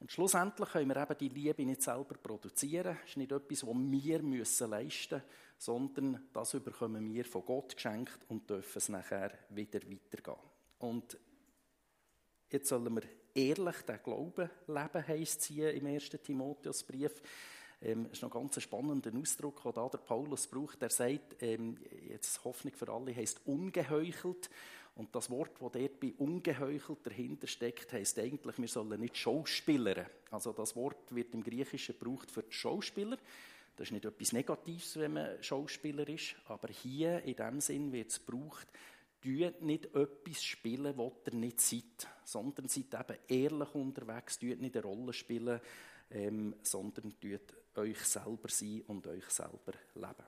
Und 0.00 0.10
schlussendlich 0.10 0.70
können 0.70 0.88
wir 0.88 0.96
eben 0.96 1.18
die 1.18 1.28
Liebe 1.28 1.64
nicht 1.64 1.82
selber 1.82 2.14
produzieren. 2.14 2.96
Es 3.04 3.10
ist 3.10 3.16
nicht 3.18 3.32
etwas, 3.32 3.66
was 3.66 3.76
wir 3.76 4.22
müssen 4.22 4.70
leisten 4.70 5.16
müssen, 5.16 5.22
sondern 5.58 6.28
das 6.32 6.52
bekommen 6.52 7.12
wir 7.12 7.24
von 7.26 7.44
Gott 7.44 7.74
geschenkt 7.74 8.18
und 8.28 8.48
dürfen 8.48 8.78
es 8.78 8.88
nachher 8.88 9.30
wieder 9.50 9.80
weitergehen. 9.80 10.38
Und 10.78 11.18
jetzt 12.48 12.70
sollen 12.70 12.94
wir 12.94 13.02
ehrlich 13.34 13.82
den 13.82 14.02
Glauben 14.02 14.50
leben, 14.66 15.06
heisst 15.06 15.42
es 15.42 15.46
hier 15.46 15.74
im 15.74 15.86
1. 15.86 16.08
Timotheusbrief. 16.08 17.20
Ähm, 17.82 18.04
das 18.04 18.14
ist 18.14 18.22
noch 18.22 18.30
ganz 18.30 18.56
ein 18.56 18.62
spannender 18.62 19.12
Ausdruck, 19.14 19.62
den 19.62 19.72
da 19.72 19.88
der 19.88 19.98
Paulus 19.98 20.46
braucht. 20.46 20.82
Er 20.82 20.90
sagt, 20.90 21.42
ähm, 21.42 21.76
jetzt 22.08 22.42
Hoffnung 22.44 22.72
für 22.72 22.88
alle 22.90 23.14
heisst 23.14 23.40
ungeheuchelt. 23.46 24.48
Und 25.00 25.14
das 25.14 25.30
Wort, 25.30 25.52
das 25.58 25.72
dort 25.72 25.98
bei 25.98 26.12
ungeheuchelt 26.18 26.98
dahinter 27.04 27.46
steckt, 27.46 27.90
heisst 27.94 28.18
eigentlich, 28.18 28.58
wir 28.58 28.68
sollen 28.68 29.00
nicht 29.00 29.16
Schauspielern. 29.16 30.04
Also 30.30 30.52
das 30.52 30.76
Wort 30.76 31.14
wird 31.14 31.32
im 31.32 31.42
Griechischen 31.42 31.98
gebraucht 31.98 32.30
für 32.30 32.42
die 32.42 32.52
Schauspieler. 32.52 33.16
Das 33.76 33.86
ist 33.86 33.92
nicht 33.92 34.04
etwas 34.04 34.34
Negatives, 34.34 34.98
wenn 34.98 35.14
man 35.14 35.42
Schauspieler 35.42 36.06
ist, 36.06 36.36
aber 36.48 36.68
hier 36.68 37.22
in 37.22 37.34
dem 37.34 37.62
Sinn 37.62 37.90
wird 37.92 38.10
es 38.10 38.26
gebraucht, 38.26 38.66
tut 39.22 39.62
nicht 39.62 39.86
etwas 39.86 40.44
spielen, 40.44 40.94
was 40.98 41.12
ihr 41.24 41.34
nicht 41.34 41.60
seid, 41.62 42.06
sondern 42.22 42.68
seid 42.68 42.92
eben 42.92 43.18
ehrlich 43.26 43.74
unterwegs, 43.74 44.38
tut 44.38 44.60
nicht 44.60 44.76
eine 44.76 44.84
Rolle 44.84 45.14
spielen, 45.14 45.62
ähm, 46.10 46.56
sondern 46.60 47.18
tut 47.18 47.54
euch 47.74 48.00
selber 48.00 48.50
sein 48.50 48.82
und 48.86 49.06
euch 49.06 49.30
selber 49.30 49.72
leben. 49.94 50.26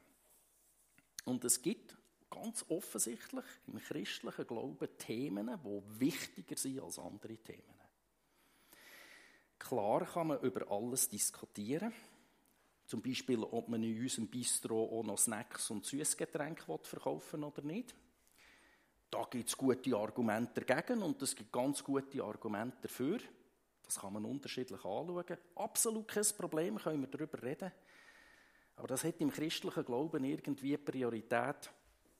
Und 1.27 1.45
es 1.45 1.61
gibt 1.61 1.95
ganz 2.33 2.65
offensichtlich 2.69 3.45
im 3.67 3.79
christlichen 3.79 4.47
Glauben 4.47 4.89
Themen, 4.99 5.51
die 5.65 6.01
wichtiger 6.01 6.57
sind 6.57 6.81
als 6.81 6.99
andere 6.99 7.37
Themen. 7.37 7.81
Klar 9.59 10.05
kann 10.07 10.29
man 10.29 10.41
über 10.41 10.71
alles 10.71 11.09
diskutieren. 11.09 11.93
Zum 12.87 13.01
Beispiel, 13.01 13.43
ob 13.43 13.69
man 13.69 13.83
in 13.83 14.01
unserem 14.01 14.29
Bistro 14.29 14.99
auch 14.99 15.05
noch 15.05 15.19
Snacks 15.19 15.71
und 15.71 15.87
Süßgetränke 15.87 16.79
verkaufen 16.83 17.45
oder 17.45 17.63
nicht. 17.63 17.95
Da 19.11 19.25
gibt 19.31 19.49
es 19.49 19.57
gute 19.57 19.97
Argumente 19.97 20.63
dagegen 20.63 21.03
und 21.03 21.21
es 21.23 21.37
gibt 21.37 21.53
ganz 21.53 21.85
gute 21.85 22.23
Argumente 22.23 22.79
dafür. 22.83 23.19
Das 23.83 24.01
kann 24.01 24.15
man 24.15 24.25
unterschiedlich 24.25 24.85
anschauen. 24.85 25.39
Absolut 25.55 26.09
kein 26.09 26.25
Problem, 26.37 26.77
können 26.79 27.03
wir 27.03 27.09
darüber 27.09 27.43
reden. 27.43 27.73
Aber 28.77 28.89
das 28.89 29.05
hat 29.05 29.21
im 29.21 29.31
christlichen 29.31 29.85
Glauben 29.85 30.25
irgendwie 30.25 30.77
Priorität 30.77 31.71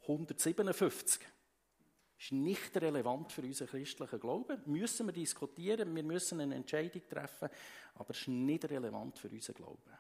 157. 0.03 1.21
Das 1.21 2.27
ist 2.27 2.33
nicht 2.33 2.77
relevant 2.77 3.33
für 3.33 3.43
unseren 3.43 3.69
christlichen 3.69 4.21
Glauben. 4.21 4.63
Müssen 4.67 5.07
wir 5.07 5.13
diskutieren, 5.13 5.95
wir 5.95 6.03
müssen 6.05 6.41
eine 6.41 6.55
Entscheidung 6.55 7.03
treffen, 7.09 7.49
aber 7.95 8.11
es 8.11 8.21
ist 8.21 8.29
nicht 8.29 8.65
relevant 8.71 9.19
für 9.19 9.29
unseren 9.29 9.57
Glauben. 9.57 9.99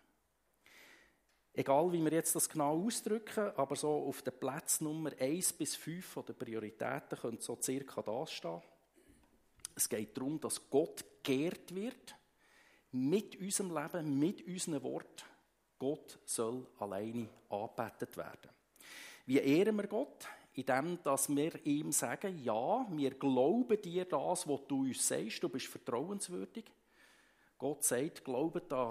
Egal, 1.54 1.92
wie 1.92 2.02
wir 2.02 2.12
jetzt 2.12 2.35
das 2.35 2.49
genau 2.49 2.82
ausdrücken, 2.82 3.52
aber 3.56 3.76
so 3.76 3.90
auf 3.90 4.23
den 4.23 4.38
Platz 4.38 4.80
Nummer 4.80 5.11
1 5.18 5.52
bis 5.54 5.76
5 5.76 6.04
von 6.04 6.25
den 6.25 6.37
Prioritäten 6.37 7.18
könnte 7.18 7.42
so 7.42 7.59
circa 7.61 8.00
das 8.00 8.32
stehen. 8.32 8.62
Es 9.75 9.88
geht 9.88 10.16
darum, 10.16 10.40
dass 10.40 10.71
Gott 10.71 11.04
geehrt 11.23 11.75
wird 11.75 12.14
mit 12.92 13.37
unserem 13.37 13.76
Leben, 13.76 14.18
mit 14.18 14.47
unseren 14.47 14.82
Worten. 14.82 15.25
Gott 15.78 16.18
soll 16.25 16.66
alleine 16.78 17.28
angebetet 17.50 18.16
werden. 18.16 18.50
Wie 19.26 19.38
ehren 19.38 19.76
wir 19.76 19.87
Gott? 19.87 20.26
Indem, 20.55 21.02
dass 21.02 21.35
wir 21.35 21.64
ihm 21.64 21.93
sagen, 21.93 22.43
ja, 22.43 22.87
wir 22.91 23.12
glauben 23.12 23.81
dir 23.81 24.05
das, 24.05 24.47
was 24.47 24.67
du 24.69 24.81
uns 24.81 25.07
sagst, 25.07 25.43
du 25.43 25.49
bist 25.49 25.67
vertrauenswürdig. 25.67 26.64
Gott 27.57 27.85
sagt, 27.85 28.25
glaubt 28.25 28.73
an 28.73 28.91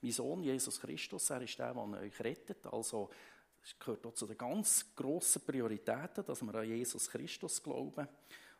meinen 0.00 0.12
Sohn 0.12 0.42
Jesus 0.42 0.80
Christus, 0.80 1.30
er 1.30 1.42
ist 1.42 1.58
der, 1.58 1.72
der 1.72 2.00
euch 2.00 2.20
rettet. 2.20 2.66
Also, 2.66 3.10
es 3.62 3.78
gehört 3.78 4.04
auch 4.06 4.14
zu 4.14 4.26
den 4.26 4.36
ganz 4.36 4.92
grossen 4.96 5.42
Prioritäten, 5.42 6.24
dass 6.24 6.42
wir 6.42 6.54
an 6.54 6.66
Jesus 6.66 7.08
Christus 7.08 7.62
glauben. 7.62 8.08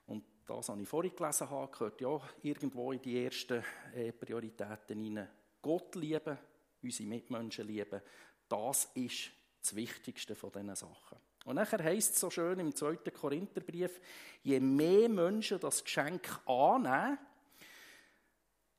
Und 0.06 0.24
das, 0.46 0.68
was 0.68 0.78
ich 0.78 0.88
vorhin 0.88 1.16
gelesen 1.16 1.50
habe, 1.50 1.72
gehört 1.72 2.00
ja 2.00 2.20
irgendwo 2.42 2.92
in 2.92 3.02
die 3.02 3.24
ersten 3.24 3.64
äh, 3.94 4.12
Prioritäten 4.12 4.98
hinein. 4.98 5.28
Gott 5.60 5.94
lieben, 5.96 6.38
unsere 6.82 7.08
Mitmenschen 7.08 7.66
lieben, 7.66 8.00
das 8.48 8.90
ist 8.94 9.30
das 9.62 9.74
Wichtigste 9.74 10.34
von 10.34 10.52
diesen 10.52 10.74
Sachen. 10.74 11.18
Und 11.44 11.56
nachher 11.56 11.82
heißt 11.82 12.14
es 12.14 12.20
so 12.20 12.30
schön 12.30 12.58
im 12.58 12.74
2. 12.74 12.96
Korintherbrief, 13.10 14.00
je 14.42 14.60
mehr 14.60 15.08
Menschen 15.08 15.58
das 15.58 15.82
Geschenk 15.82 16.40
annehmen, 16.46 17.18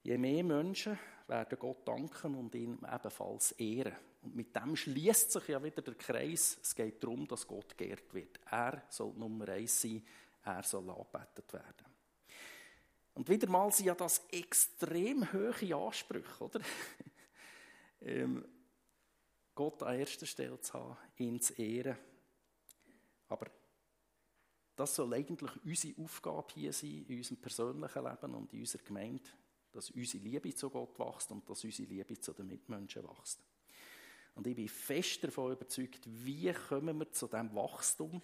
je 0.03 0.17
mehr 0.17 0.43
Menschen 0.43 0.97
werden 1.27 1.57
Gott 1.59 1.87
danken 1.87 2.35
und 2.35 2.53
ihn 2.55 2.77
ebenfalls 2.77 3.53
ehren. 3.53 3.95
Und 4.21 4.35
mit 4.35 4.55
dem 4.55 4.75
schließt 4.75 5.31
sich 5.31 5.47
ja 5.49 5.61
wieder 5.61 5.81
der 5.81 5.95
Kreis. 5.95 6.57
Es 6.61 6.73
geht 6.73 7.03
darum, 7.03 7.27
dass 7.27 7.47
Gott 7.47 7.77
geehrt 7.77 8.13
wird. 8.13 8.39
Er 8.49 8.83
soll 8.89 9.13
Nummer 9.13 9.49
eins 9.49 9.81
sein 9.81 10.03
er 10.45 10.63
soll 10.63 10.89
angebetet 10.89 11.53
werden. 11.53 11.85
Und 13.13 13.29
wieder 13.29 13.47
mal 13.47 13.71
sind 13.71 13.85
ja 13.85 13.95
das 13.95 14.25
extrem 14.31 15.31
hohe 15.31 15.75
Ansprüche, 15.75 16.43
oder? 16.43 16.59
ähm, 18.01 18.45
Gott 19.55 19.83
an 19.83 19.99
erster 19.99 20.25
Stelle 20.25 20.59
zu 20.59 20.73
haben, 20.73 20.97
ihn 21.17 21.39
zu 21.39 21.53
ehren. 21.53 21.97
Aber 23.27 23.47
das 24.75 24.95
soll 24.95 25.13
eigentlich 25.13 25.51
unsere 25.63 26.01
Aufgabe 26.01 26.53
hier 26.53 26.73
sein, 26.73 27.05
in 27.07 27.17
unserem 27.17 27.37
persönlichen 27.37 28.03
Leben 28.03 28.35
und 28.35 28.53
in 28.53 28.59
unserer 28.61 28.83
Gemeinde, 28.83 29.29
dass 29.71 29.91
unsere 29.91 30.23
Liebe 30.23 30.53
zu 30.55 30.69
Gott 30.69 30.97
wächst 30.99 31.31
und 31.31 31.47
dass 31.49 31.63
unsere 31.63 31.87
Liebe 31.87 32.19
zu 32.19 32.33
den 32.33 32.47
Mitmenschen 32.47 33.03
wächst. 33.03 33.39
Und 34.35 34.47
ich 34.47 34.55
bin 34.55 34.67
fest 34.67 35.23
davon 35.23 35.51
überzeugt, 35.53 36.01
wie 36.05 36.51
kommen 36.53 36.97
wir 36.97 37.11
zu 37.11 37.27
diesem 37.27 37.53
Wachstum, 37.55 38.21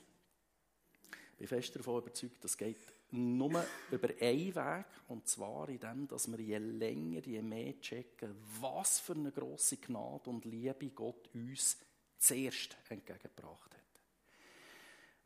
bin 1.38 1.48
fest 1.48 1.76
davon 1.76 2.02
überzeugt, 2.02 2.44
das 2.44 2.58
geht 2.58 2.78
nur 3.12 3.66
über 3.92 4.10
einen 4.20 4.56
Weg, 4.56 4.86
und 5.08 5.28
zwar 5.28 5.70
in 5.70 5.80
dem, 5.80 6.08
dass 6.08 6.30
wir 6.30 6.40
je 6.40 6.58
länger, 6.58 7.26
je 7.26 7.42
mehr 7.42 7.80
checken, 7.80 8.36
was 8.60 9.00
für 9.00 9.14
eine 9.14 9.32
grosse 9.32 9.78
Gnade 9.78 10.30
und 10.30 10.46
Liebe 10.46 10.90
Gott 10.90 11.30
uns 11.34 11.78
zuerst 12.18 12.78
entgegengebracht 12.90 13.74
hat. 13.74 13.80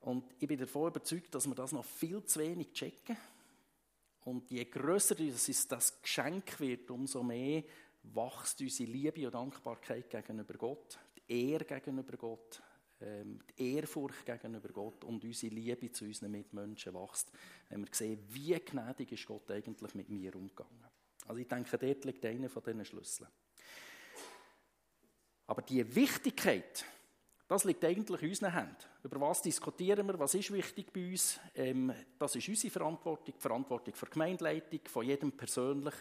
Und 0.01 0.35
ich 0.39 0.47
bin 0.47 0.59
davon 0.59 0.89
überzeugt, 0.89 1.33
dass 1.33 1.47
wir 1.47 1.55
das 1.55 1.71
noch 1.71 1.85
viel 1.85 2.23
zu 2.25 2.39
wenig 2.39 2.73
checken. 2.73 3.17
Und 4.25 4.49
je 4.51 4.65
grösser 4.65 5.15
das 5.15 6.01
Geschenk 6.01 6.59
wird, 6.59 6.89
umso 6.91 7.23
mehr 7.23 7.63
wächst 8.03 8.61
unsere 8.61 8.91
Liebe 8.91 9.25
und 9.25 9.33
Dankbarkeit 9.33 10.09
gegenüber 10.09 10.53
Gott, 10.55 10.99
die 11.15 11.51
Ehre 11.51 11.65
gegenüber 11.65 12.17
Gott, 12.17 12.61
die 13.57 13.75
Ehrfurcht 13.75 14.25
gegenüber 14.25 14.69
Gott 14.69 15.03
und 15.03 15.23
unsere 15.23 15.53
Liebe 15.53 15.91
zu 15.91 16.05
unseren 16.05 16.31
Mitmenschen 16.31 16.93
wächst, 16.93 17.31
wenn 17.69 17.81
wir 17.81 17.93
sehen, 17.93 18.19
wie 18.29 18.53
gnädig 18.59 19.11
ist 19.11 19.25
Gott 19.25 19.49
eigentlich 19.51 19.93
mit 19.95 20.09
mir 20.09 20.35
umgegangen. 20.35 20.85
Also 21.27 21.39
ich 21.39 21.47
denke, 21.47 21.77
dort 21.77 22.05
liegt 22.05 22.25
einer 22.25 22.49
von 22.49 22.63
diesen 22.63 22.85
Schlüsseln. 22.85 23.29
Aber 25.47 25.61
die 25.61 25.95
Wichtigkeit, 25.95 26.85
das 27.47 27.65
liegt 27.65 27.83
eigentlich 27.83 28.21
in 28.21 28.29
unseren 28.29 28.53
Händen. 28.53 28.75
Über 29.03 29.21
was 29.21 29.41
diskutieren 29.41 30.07
wir, 30.07 30.17
was 30.17 30.33
ist 30.33 30.51
wichtig 30.51 30.91
bei 30.91 31.11
uns? 31.11 31.39
Ähm, 31.55 31.93
das 32.17 32.35
ist 32.35 32.47
unsere 32.47 32.71
Verantwortung, 32.71 33.33
die 33.35 33.41
Verantwortung 33.41 33.93
die 33.93 34.09
Gemeindeleitung, 34.09 34.79
von 34.85 35.05
jedem 35.05 35.31
persönlich, 35.33 35.93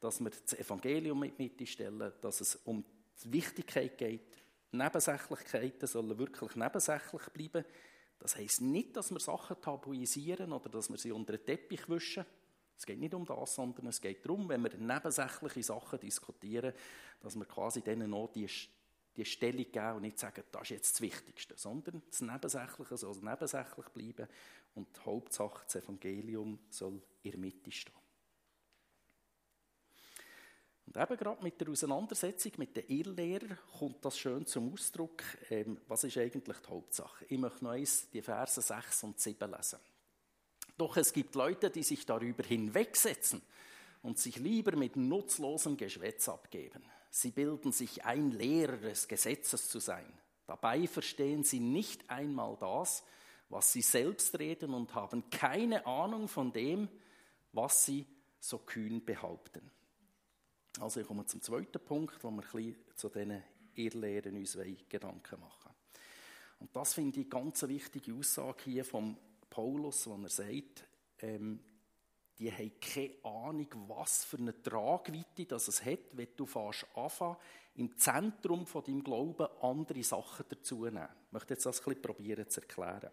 dass 0.00 0.20
wir 0.20 0.30
das 0.30 0.58
Evangelium 0.58 1.20
mit 1.20 1.38
Mitte 1.38 1.66
stellen, 1.66 2.12
dass 2.20 2.40
es 2.40 2.56
um 2.64 2.84
die 3.24 3.32
Wichtigkeit 3.32 3.96
geht, 3.98 4.43
Nebensächlichkeiten 4.76 5.86
sollen 5.86 6.18
wirklich 6.18 6.54
nebensächlich 6.56 7.22
bleiben. 7.32 7.64
Das 8.18 8.36
heisst 8.36 8.60
nicht, 8.62 8.96
dass 8.96 9.10
wir 9.10 9.20
Sachen 9.20 9.60
tabuisieren 9.60 10.52
oder 10.52 10.68
dass 10.68 10.88
wir 10.88 10.98
sie 10.98 11.12
unter 11.12 11.36
den 11.36 11.44
Teppich 11.44 11.88
wischen. 11.88 12.24
Es 12.76 12.86
geht 12.86 12.98
nicht 12.98 13.14
um 13.14 13.24
das, 13.24 13.54
sondern 13.54 13.86
es 13.86 14.00
geht 14.00 14.24
darum, 14.24 14.48
wenn 14.48 14.62
wir 14.62 14.76
nebensächliche 14.76 15.62
Sachen 15.62 16.00
diskutieren, 16.00 16.72
dass 17.20 17.36
wir 17.36 17.44
quasi 17.44 17.82
denen 17.82 18.10
noch 18.10 18.32
die, 18.32 18.48
die 19.16 19.24
Stellung 19.24 19.70
geben 19.70 19.96
und 19.96 20.02
nicht 20.02 20.18
sagen, 20.18 20.42
das 20.50 20.62
ist 20.62 20.70
jetzt 20.70 20.94
das 20.94 21.00
Wichtigste, 21.00 21.54
sondern 21.56 22.02
das 22.08 22.20
Nebensächliche 22.20 22.96
soll 22.96 23.16
nebensächlich 23.22 23.86
bleiben 23.86 24.28
und 24.74 24.88
die 24.96 25.00
Hauptsache, 25.00 25.64
das 25.64 25.76
Evangelium 25.76 26.58
soll 26.68 27.00
in 27.22 27.30
der 27.30 27.40
Mitte 27.40 27.70
stehen. 27.70 28.03
Und 30.86 30.96
eben 30.96 31.16
gerade 31.16 31.42
mit 31.42 31.60
der 31.60 31.68
Auseinandersetzung 31.70 32.52
mit 32.58 32.76
den 32.76 32.86
Irrlehrern 32.88 33.58
kommt 33.78 34.04
das 34.04 34.18
schön 34.18 34.46
zum 34.46 34.72
Ausdruck. 34.72 35.22
Ähm, 35.50 35.80
was 35.88 36.04
ist 36.04 36.16
eigentlich 36.18 36.58
die 36.58 36.70
Hauptsache? 36.70 37.24
Ich 37.28 37.38
möchte 37.38 37.64
noch 37.64 37.72
eins, 37.72 38.10
die 38.10 38.22
Verse 38.22 38.60
6 38.60 39.04
und 39.04 39.18
7 39.18 39.50
lesen. 39.50 39.78
Doch 40.76 40.96
es 40.96 41.12
gibt 41.12 41.34
Leute, 41.34 41.70
die 41.70 41.82
sich 41.82 42.04
darüber 42.04 42.42
hinwegsetzen 42.42 43.40
und 44.02 44.18
sich 44.18 44.36
lieber 44.36 44.76
mit 44.76 44.96
nutzlosem 44.96 45.76
Geschwätz 45.76 46.28
abgeben. 46.28 46.84
Sie 47.10 47.30
bilden 47.30 47.72
sich 47.72 48.04
ein, 48.04 48.32
Lehrer 48.32 48.76
des 48.76 49.08
Gesetzes 49.08 49.68
zu 49.68 49.78
sein. 49.78 50.12
Dabei 50.46 50.86
verstehen 50.86 51.44
sie 51.44 51.60
nicht 51.60 52.10
einmal 52.10 52.56
das, 52.58 53.04
was 53.48 53.72
sie 53.72 53.82
selbst 53.82 54.38
reden 54.38 54.74
und 54.74 54.94
haben 54.94 55.30
keine 55.30 55.86
Ahnung 55.86 56.28
von 56.28 56.52
dem, 56.52 56.88
was 57.52 57.86
sie 57.86 58.04
so 58.40 58.58
kühn 58.58 59.04
behaupten. 59.04 59.70
Also 60.80 61.00
ich 61.00 61.06
komme 61.06 61.24
zum 61.26 61.40
zweiten 61.40 61.80
Punkt, 61.84 62.22
wo 62.24 62.30
wir 62.30 62.42
ein 62.42 62.50
bisschen 62.50 62.76
zu 62.96 63.08
diesen 63.08 63.42
Irrlehren 63.74 64.36
uns 64.36 64.58
Gedanken 64.88 65.40
machen 65.40 65.72
Und 66.58 66.74
das 66.74 66.94
finde 66.94 67.20
ich 67.20 67.30
ganz 67.30 67.62
eine 67.62 67.74
wichtige 67.74 68.14
Aussage 68.14 68.64
hier 68.64 68.84
von 68.84 69.16
Paulus, 69.48 70.06
wo 70.08 70.14
er 70.14 70.28
sagt, 70.28 70.84
ähm, 71.20 71.60
die 72.38 72.50
haben 72.50 72.72
keine 72.80 73.14
Ahnung, 73.22 73.68
was 73.86 74.24
für 74.24 74.38
eine 74.38 74.60
Tragweite 74.60 75.46
das 75.46 75.68
es 75.68 75.84
hat, 75.84 76.00
wenn 76.12 76.28
du 76.36 76.44
anfangen, 76.94 77.36
im 77.76 77.96
Zentrum 77.96 78.66
von 78.66 78.82
deinem 78.84 79.04
Glauben 79.04 79.46
andere 79.60 80.02
Sachen 80.02 80.44
dazu 80.48 80.84
nehmen. 80.84 81.08
Ich 81.26 81.32
möchte 81.32 81.54
jetzt 81.54 81.66
das 81.66 81.80
ein 81.80 81.84
bisschen 81.84 82.02
probieren 82.02 82.48
zu 82.48 82.60
erklären. 82.60 83.10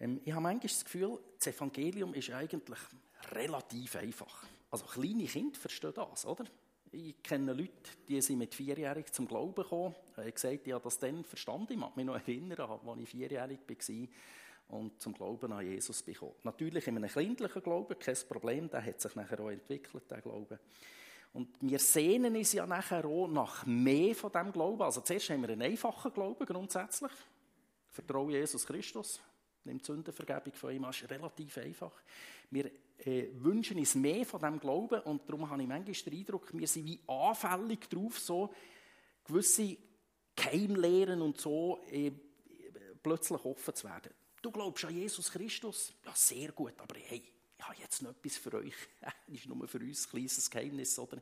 Ähm, 0.00 0.20
ich 0.24 0.32
habe 0.32 0.42
manchmal 0.42 0.68
das 0.68 0.84
Gefühl, 0.84 1.20
das 1.38 1.46
Evangelium 1.46 2.14
ist 2.14 2.30
eigentlich 2.30 2.80
relativ 3.30 3.96
einfach. 3.96 4.46
Also 4.74 4.86
kleine 4.86 5.24
Kinder 5.26 5.56
verstehen 5.56 5.92
das, 5.94 6.26
oder? 6.26 6.44
Ich 6.90 7.22
kenne 7.22 7.52
Leute, 7.52 7.70
die 8.08 8.20
sind 8.20 8.38
mit 8.38 8.56
vierjährig 8.56 9.12
zum 9.12 9.28
Glauben 9.28 9.54
gekommen. 9.54 9.94
Ich 10.10 10.16
habe 10.16 10.32
gesagt, 10.32 10.66
ich 10.66 10.72
habe 10.72 10.82
das 10.82 10.98
dann 10.98 11.22
verstanden. 11.22 11.74
Ich 11.74 11.78
mag 11.78 11.96
mich 11.96 12.04
noch 12.04 12.16
erinnern, 12.16 12.58
als 12.60 13.00
ich 13.00 13.08
vierjährig 13.08 13.60
war 13.68 14.76
und 14.76 15.00
zum 15.00 15.14
Glauben 15.14 15.52
an 15.52 15.64
Jesus 15.64 16.02
bekommen. 16.02 16.34
Natürlich 16.42 16.88
in 16.88 16.96
einem 16.96 17.08
kindlichen 17.08 17.62
Glauben, 17.62 17.96
kein 17.96 18.16
Problem, 18.28 18.68
der 18.68 18.84
hat 18.84 19.00
sich 19.00 19.14
nachher 19.14 19.38
auch 19.38 19.50
entwickelt, 19.50 20.10
der 20.10 20.20
Glaube. 20.20 20.58
Und 21.34 21.56
wir 21.60 21.78
sehnen 21.78 22.34
uns 22.34 22.52
ja 22.52 22.66
nachher 22.66 23.04
auch 23.04 23.28
nach 23.28 23.64
mehr 23.66 24.16
von 24.16 24.32
diesem 24.32 24.50
Glauben. 24.50 24.82
Also 24.82 25.02
zuerst 25.02 25.30
haben 25.30 25.42
wir 25.42 25.50
einen 25.50 25.62
einfachen 25.62 26.12
Glauben 26.12 26.44
grundsätzlich. 26.44 27.12
Vertraue 27.90 28.32
Jesus 28.32 28.66
Christus, 28.66 29.20
nimmt 29.64 29.84
Sündenvergebung 29.84 30.52
von 30.54 30.74
ihm, 30.74 30.82
das 30.82 31.02
ist 31.02 31.10
relativ 31.10 31.58
einfach. 31.58 31.92
Wir 32.50 32.70
äh, 32.98 33.28
wünschen 33.34 33.78
uns 33.78 33.94
mehr 33.94 34.24
von 34.24 34.40
diesem 34.40 34.60
Glauben 34.60 35.00
und 35.02 35.28
darum 35.28 35.48
habe 35.48 35.62
ich 35.62 35.68
manchmal 35.68 35.94
den 35.94 36.18
Eindruck, 36.20 36.52
wir 36.52 36.66
sind 36.66 36.86
wie 36.86 37.00
anfällig 37.06 37.88
darauf, 37.88 38.18
so 38.18 38.54
gewisse 39.24 39.76
Keimlehren 40.36 41.22
und 41.22 41.40
so 41.40 41.82
äh, 41.90 42.12
plötzlich 43.02 43.44
offen 43.44 43.74
zu 43.74 43.88
werden. 43.88 44.12
Du 44.42 44.50
glaubst 44.50 44.84
an 44.84 44.94
Jesus 44.94 45.30
Christus? 45.30 45.94
Ja, 46.04 46.12
sehr 46.14 46.52
gut, 46.52 46.74
aber 46.78 46.96
hey, 46.96 47.22
ich 47.56 47.64
habe 47.64 47.76
jetzt 47.80 48.02
noch 48.02 48.10
etwas 48.10 48.36
für 48.36 48.52
euch. 48.54 48.74
das 49.00 49.14
ist 49.28 49.46
nur 49.46 49.66
für 49.66 49.78
uns 49.78 50.06
ein 50.06 50.10
kleines 50.10 50.50
Geheimnis, 50.50 50.98
oder? 50.98 51.20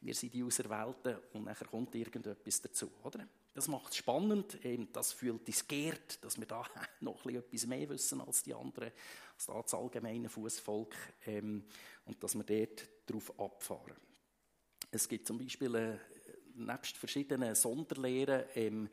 Wir 0.00 0.14
sind 0.14 0.34
die 0.34 0.42
Auserwählten 0.42 1.16
und 1.32 1.46
dann 1.46 1.56
kommt 1.70 1.94
irgendetwas 1.94 2.60
dazu, 2.60 2.90
oder? 3.02 3.26
Das 3.54 3.68
macht 3.68 3.92
es 3.92 3.98
spannend, 3.98 4.58
das 4.92 5.12
fühlt 5.12 5.46
uns 5.46 5.68
geehrt, 5.68 6.22
dass 6.24 6.38
wir 6.38 6.46
da 6.46 6.64
noch 7.00 7.24
etwas 7.24 7.66
mehr 7.66 7.88
wissen 7.88 8.20
als 8.20 8.42
die 8.42 8.52
anderen, 8.52 8.90
als 9.36 9.46
das 9.46 9.74
allgemeine 9.74 10.28
Fußvolk, 10.28 10.94
ähm, 11.26 11.64
und 12.04 12.22
dass 12.22 12.34
wir 12.34 12.42
dort 12.42 12.88
darauf 13.06 13.38
abfahren. 13.38 13.96
Es 14.90 15.08
gibt 15.08 15.26
zum 15.26 15.38
Beispiel, 15.38 15.74
äh, 15.76 15.98
nebst 16.56 16.96
verschiedenen 16.96 17.54
Sonderlehren, 17.54 18.44
ähm, 18.56 18.88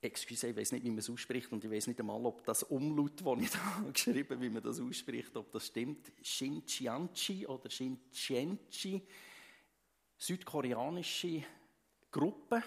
Excuse, 0.00 0.48
ich 0.48 0.56
weiß 0.56 0.72
nicht, 0.72 0.84
wie 0.84 0.90
man 0.90 0.98
es 0.98 1.10
ausspricht 1.10 1.50
und 1.50 1.64
ich 1.64 1.70
weiß 1.70 1.88
nicht 1.88 1.98
einmal, 1.98 2.24
ob 2.24 2.44
das 2.44 2.62
Umlaut, 2.62 3.20
das 3.20 3.40
ich 3.40 3.50
da 3.50 3.84
geschrieben 3.92 4.30
habe, 4.30 4.40
wie 4.40 4.50
man 4.50 4.62
das 4.62 4.80
ausspricht, 4.80 5.36
ob 5.36 5.50
das 5.50 5.66
stimmt. 5.66 6.12
Shinchianchi 6.22 7.46
oder 7.46 7.68
Shinchianchi, 7.68 9.02
südkoreanische 10.16 11.42
Gruppe, 12.12 12.62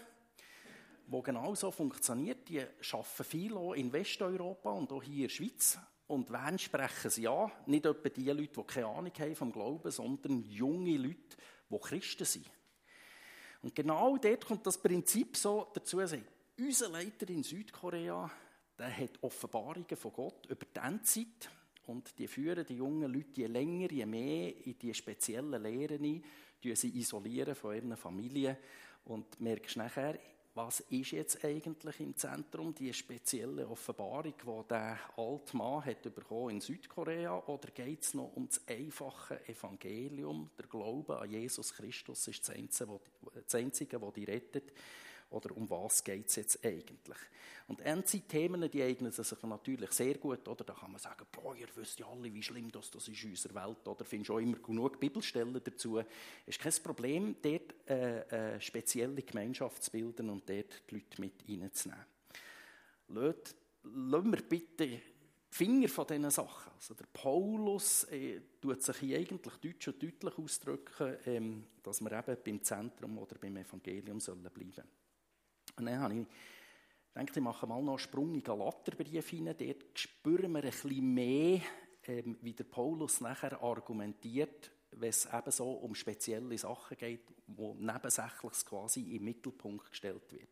wo 1.11 1.21
genau 1.21 1.53
so 1.55 1.71
funktioniert. 1.71 2.47
Die 2.47 2.61
arbeiten 2.61 3.23
viel 3.23 3.57
auch 3.57 3.73
in 3.73 3.91
Westeuropa 3.91 4.71
und 4.71 4.91
auch 4.91 5.03
hier 5.03 5.15
in 5.15 5.21
der 5.23 5.29
Schweiz. 5.29 5.77
Und 6.07 6.31
wen 6.31 6.57
sprechen 6.57 7.09
sie 7.09 7.27
an? 7.27 7.51
Nicht 7.65 7.85
etwa 7.85 8.09
die 8.09 8.29
Leute, 8.29 8.61
die 8.61 8.63
keine 8.63 8.87
Ahnung 8.87 9.11
haben 9.19 9.35
vom 9.35 9.51
Glauben, 9.51 9.91
sondern 9.91 10.43
junge 10.43 10.97
Leute, 10.97 11.37
die 11.69 11.79
Christen 11.79 12.25
sind. 12.25 12.49
Und 13.61 13.75
genau 13.75 14.17
dort 14.17 14.45
kommt 14.45 14.65
das 14.65 14.77
Prinzip 14.77 15.37
so 15.37 15.67
dazu, 15.73 15.97
unser 15.97 16.89
Leiter 16.89 17.29
in 17.29 17.43
Südkorea, 17.43 18.29
der 18.77 18.97
hat 18.97 19.21
Offenbarungen 19.21 19.95
von 19.95 20.13
Gott 20.13 20.45
über 20.47 20.65
die 20.65 20.79
Endzeit 20.79 21.49
und 21.87 22.17
die 22.17 22.27
führen 22.27 22.65
die 22.65 22.77
jungen 22.77 23.11
Leute 23.11 23.41
je 23.41 23.47
länger, 23.47 23.91
je 23.91 24.05
mehr 24.05 24.65
in 24.65 24.79
die 24.79 24.93
speziellen 24.93 25.61
Lehren 25.61 26.03
ein, 26.03 26.23
sie 26.75 26.97
isolieren 26.97 27.55
von 27.55 27.75
ihren 27.75 27.97
Familien 27.97 28.57
und 29.05 29.39
merkst 29.39 29.77
nachher, 29.77 30.17
was 30.53 30.81
ist 30.89 31.11
jetzt 31.11 31.45
eigentlich 31.45 31.99
im 32.01 32.15
Zentrum, 32.15 32.75
die 32.75 32.93
spezielle 32.93 33.67
Offenbarung, 33.67 34.33
die 34.33 34.67
der 34.69 34.99
alte 35.15 35.55
Mann 35.55 35.85
hat 35.85 36.03
bekommen 36.13 36.51
in 36.51 36.61
Südkorea, 36.61 37.43
oder 37.47 37.69
geht 37.71 38.03
es 38.03 38.13
noch 38.13 38.35
um 38.35 38.47
das 38.47 38.61
einfache 38.67 39.47
Evangelium, 39.47 40.49
der 40.57 40.67
Glaube 40.67 41.19
an 41.19 41.29
Jesus 41.29 41.73
Christus 41.73 42.27
ist 42.27 42.49
das 42.49 43.55
Einzige, 43.55 43.99
das 43.99 44.13
die 44.13 44.23
rettet. 44.25 44.73
Oder 45.31 45.55
um 45.55 45.69
was 45.69 46.03
geht 46.03 46.27
es 46.27 46.35
jetzt 46.35 46.65
eigentlich? 46.65 47.17
Und 47.67 47.81
Endzeit-Themen, 47.81 48.69
die 48.69 48.83
eignen 48.83 49.11
sich 49.11 49.43
natürlich 49.43 49.91
sehr 49.93 50.15
gut. 50.15 50.45
Oder? 50.47 50.63
Da 50.65 50.73
kann 50.73 50.91
man 50.91 50.99
sagen, 50.99 51.25
boah, 51.31 51.55
ihr 51.55 51.67
wisst 51.75 51.99
ja 51.99 52.05
alle, 52.05 52.33
wie 52.33 52.43
schlimm 52.43 52.69
das, 52.69 52.91
das 52.91 53.07
ist 53.07 53.23
in 53.23 53.29
unserer 53.29 53.65
Welt. 53.65 53.87
Oder 53.87 54.03
findest 54.03 54.31
auch 54.31 54.39
immer 54.39 54.57
genug 54.57 54.99
Bibelstellen 54.99 55.59
dazu. 55.63 56.01
ist 56.45 56.59
kein 56.59 56.73
Problem, 56.83 57.35
dort 57.41 57.73
äh, 57.89 58.55
äh, 58.55 58.61
spezielle 58.61 59.21
Gemeinschaft 59.21 59.83
zu 59.83 59.91
bilden 59.91 60.29
und 60.29 60.49
dort 60.49 60.83
die 60.89 60.95
Leute 60.95 61.21
mit 61.21 61.33
reinzunehmen. 61.47 62.05
Lassen 63.83 64.31
wir 64.31 64.41
bitte 64.41 64.87
die 64.87 65.01
Finger 65.49 65.89
von 65.89 66.07
diesen 66.07 66.29
Sachen. 66.29 66.71
Also 66.75 66.93
der 66.93 67.07
Paulus 67.11 68.05
äh, 68.05 68.41
tut 68.61 68.81
sich 68.81 68.97
hier 68.97 69.17
eigentlich 69.17 69.55
deutsch 69.57 69.87
und 69.87 70.01
deutlich 70.01 70.37
ausdrücken, 70.37 71.17
ähm, 71.25 71.63
dass 71.83 72.01
wir 72.01 72.11
eben 72.11 72.37
beim 72.43 72.63
Zentrum 72.63 73.17
oder 73.17 73.37
beim 73.37 73.57
Evangelium 73.57 74.19
sollen 74.19 74.43
bleiben 74.43 74.71
sollen. 74.71 75.00
Und 75.75 75.85
dann 75.85 75.99
habe 75.99 76.13
ich 76.15 76.25
gedacht, 77.13 77.37
ich 77.37 77.43
mache 77.43 77.67
mal 77.67 77.81
noch 77.81 77.91
einen 77.91 77.99
Sprung 77.99 78.33
in 78.33 78.43
Galaterbrief 78.43 79.29
hinein. 79.29 79.55
Dort 79.57 79.99
spüren 79.99 80.51
wir 80.51 80.63
ein 80.63 80.71
bisschen 80.71 81.13
mehr, 81.13 81.61
ähm, 82.07 82.37
wie 82.41 82.53
der 82.53 82.63
Paulus 82.63 83.21
nachher 83.21 83.61
argumentiert, 83.61 84.71
wenn 84.91 85.09
es 85.09 85.27
eben 85.31 85.51
so 85.51 85.71
um 85.71 85.95
spezielle 85.95 86.57
Sachen 86.57 86.97
geht, 86.97 87.21
wo 87.47 87.73
nebensächlich 87.75 88.65
quasi 88.65 89.15
im 89.15 89.23
Mittelpunkt 89.23 89.89
gestellt 89.89 90.31
wird. 90.31 90.49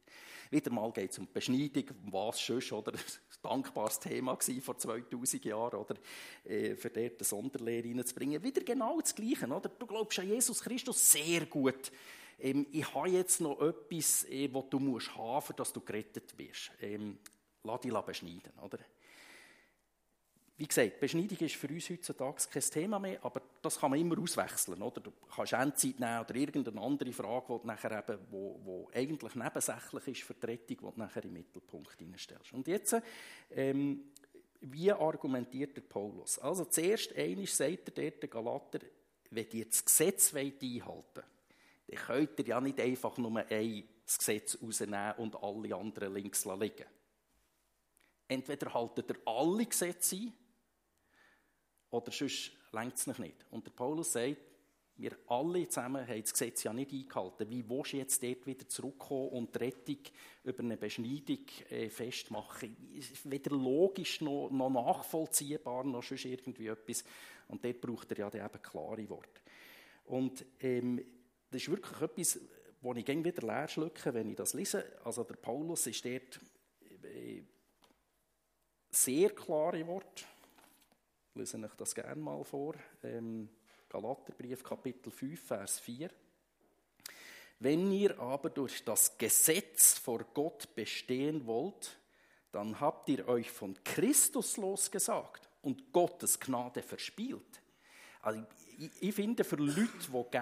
Wieder 0.50 0.72
mal 0.72 0.92
geht 0.92 1.12
es 1.12 1.20
um 1.20 1.28
Beschneidung, 1.32 1.86
was 2.06 2.46
sonst, 2.46 2.72
oder? 2.72 2.94
Ein 2.94 3.00
dankbares 3.42 4.00
Thema 4.00 4.34
war 4.34 4.62
vor 4.62 4.78
2000 4.78 5.46
Jahren, 5.46 5.80
oder? 5.80 5.96
Äh, 6.44 6.76
für 6.76 6.90
dort 6.90 7.20
eine 7.20 7.24
Sonderlehre 7.24 7.88
reinzubringen. 7.90 8.42
Wieder 8.42 8.62
genau 8.62 9.00
das 9.00 9.14
Gleiche, 9.14 9.48
oder? 9.48 9.70
Du 9.70 9.86
glaubst 9.86 10.20
an 10.20 10.28
Jesus 10.28 10.62
Christus 10.62 11.12
sehr 11.12 11.46
gut 11.46 11.92
ähm, 12.42 12.68
ich 12.72 12.94
habe 12.94 13.10
jetzt 13.10 13.42
noch 13.42 13.62
etwas, 13.62 14.26
äh, 14.26 14.50
was 14.54 14.70
du 14.70 14.80
musst 14.80 15.16
haben, 15.16 15.42
für 15.42 15.54
dass 15.54 15.74
du 15.74 15.82
gerettet 15.82 16.38
wirst. 16.38 16.72
Ähm, 16.82 17.20
lass 17.64 17.82
dich 17.82 17.94
beschneiden, 17.94 18.54
oder? 18.62 18.80
Wie 20.60 20.68
gesagt, 20.68 21.00
Beschneidung 21.00 21.38
ist 21.38 21.56
für 21.56 21.70
uns 21.70 21.90
heutzutage 21.90 22.44
kein 22.52 22.62
Thema 22.62 23.00
mehr, 23.00 23.24
aber 23.24 23.42
das 23.62 23.80
kann 23.80 23.92
man 23.92 24.00
immer 24.00 24.20
auswechseln. 24.20 24.82
Oder? 24.82 25.00
Du 25.00 25.14
kannst 25.34 25.54
Endzeit 25.54 25.98
nehmen 25.98 26.20
oder 26.20 26.36
irgendeine 26.36 26.82
andere 26.82 27.14
Frage, 27.14 27.62
die, 27.64 27.68
nachher 27.68 27.98
eben, 27.98 28.20
wo, 28.30 28.60
wo 28.66 28.90
eigentlich 28.94 29.36
nebensächlich 29.36 30.08
ist 30.10 30.24
für 30.24 30.34
die 30.34 30.46
Rettung, 30.46 30.68
die 30.68 30.76
du 30.76 30.94
nachher 30.98 31.24
im 31.24 31.32
Mittelpunkt 31.32 31.98
hineinstellst. 31.98 32.52
Und 32.52 32.68
jetzt, 32.68 32.94
ähm, 33.52 34.12
wie 34.60 34.92
argumentiert 34.92 35.78
der 35.78 35.82
Paulus? 35.82 36.38
Also 36.40 36.66
zuerst 36.66 37.16
einmal 37.16 37.46
sagt 37.46 37.98
er 37.98 38.12
der 38.12 38.28
Galater, 38.28 38.80
wenn 39.32 39.48
ihr 39.54 39.66
das 39.66 39.86
Gesetz 39.86 40.34
einhalten 40.36 40.86
wollt, 40.86 41.26
dann 41.90 42.00
könnt 42.00 42.40
ihr 42.40 42.46
ja 42.46 42.62
nicht 42.62 42.80
einfach 42.80 43.18
nur 43.18 43.38
ein 43.50 43.84
Gesetz 44.06 44.58
rausnehmen 44.62 45.14
und 45.18 45.36
alle 45.42 45.76
anderen 45.76 46.14
links 46.14 46.46
liegen. 46.46 46.86
Entweder 48.28 48.74
haltet 48.74 49.10
ihr 49.10 49.18
alle 49.26 49.66
Gesetze 49.66 50.16
ein, 50.16 50.34
oder 51.90 52.12
sonst 52.12 52.52
längt 52.72 52.96
es 52.96 53.08
nicht. 53.08 53.46
Und 53.50 53.66
der 53.66 53.72
Paulus 53.72 54.12
sagt, 54.12 54.38
wir 54.98 55.18
alle 55.28 55.68
zusammen 55.68 56.06
haben 56.06 56.22
das 56.22 56.34
Gesetz 56.34 56.64
ja 56.64 56.74
nicht 56.74 56.92
eingehalten. 56.92 57.50
Wie 57.50 57.68
willst 57.68 57.94
du 57.94 57.98
jetzt 57.98 58.22
dort 58.22 58.46
wieder 58.46 58.68
zurückkommen 58.68 59.30
und 59.30 59.56
die 59.56 59.60
Rettung 59.60 59.98
über 60.44 60.60
eine 60.60 60.78
Beschneidung 60.78 61.46
äh, 61.70 61.90
festmachen? 61.90 62.76
Weder 63.24 63.56
logisch 63.56 64.22
noch, 64.22 64.50
noch 64.52 64.70
nachvollziehbar, 64.70 65.86
noch 65.86 66.04
sonst 66.04 66.26
irgendwie 66.26 66.68
etwas. 66.68 67.04
Und 67.48 67.64
dort 67.64 67.82
braucht 67.82 68.12
er 68.12 68.30
ja 68.30 68.46
eben 68.46 68.62
klare 68.62 69.10
Worte. 69.10 69.42
Und 70.06 70.46
ähm, 70.60 71.02
das 71.52 71.62
ist 71.62 71.70
wirklich 71.70 72.02
etwas, 72.02 72.40
wo 72.82 72.94
ich 72.94 73.06
gerne 73.06 73.24
wieder 73.24 73.46
leer 73.46 73.68
schlucke, 73.68 74.14
wenn 74.14 74.30
ich 74.30 74.36
das 74.36 74.54
lese. 74.54 74.86
Also 75.04 75.24
der 75.24 75.36
Paulus 75.36 75.88
ist 75.88 76.06
dort 76.06 76.40
äh, 77.04 77.42
sehr 78.90 79.30
klare 79.32 79.86
Wort. 79.88 80.26
Ich 81.34 81.36
lese 81.36 81.58
euch 81.58 81.76
das 81.76 81.94
gerne 81.94 82.22
mal 82.22 82.44
vor. 82.44 82.76
Ähm, 83.04 83.50
Galaterbrief, 83.90 84.64
Kapitel 84.64 85.12
5, 85.12 85.42
Vers 85.42 85.80
4. 85.80 86.10
Wenn 87.60 87.92
ihr 87.92 88.18
aber 88.20 88.50
durch 88.50 88.86
das 88.86 89.18
Gesetz 89.18 89.98
vor 89.98 90.24
Gott 90.34 90.74
bestehen 90.76 91.46
wollt, 91.46 91.98
dann 92.52 92.80
habt 92.80 93.10
ihr 93.10 93.28
euch 93.28 93.52
von 93.52 93.76
Christus 93.84 94.58
losgesagt 94.58 95.50
und 95.62 95.92
Gottes 95.92 96.40
Gnade 96.40 96.82
verspielt. 96.82 97.62
Also 98.22 98.44
ich, 98.78 98.92
ich 99.02 99.14
finde, 99.16 99.44
für 99.44 99.58
Leute, 99.58 99.90
die 100.02 100.38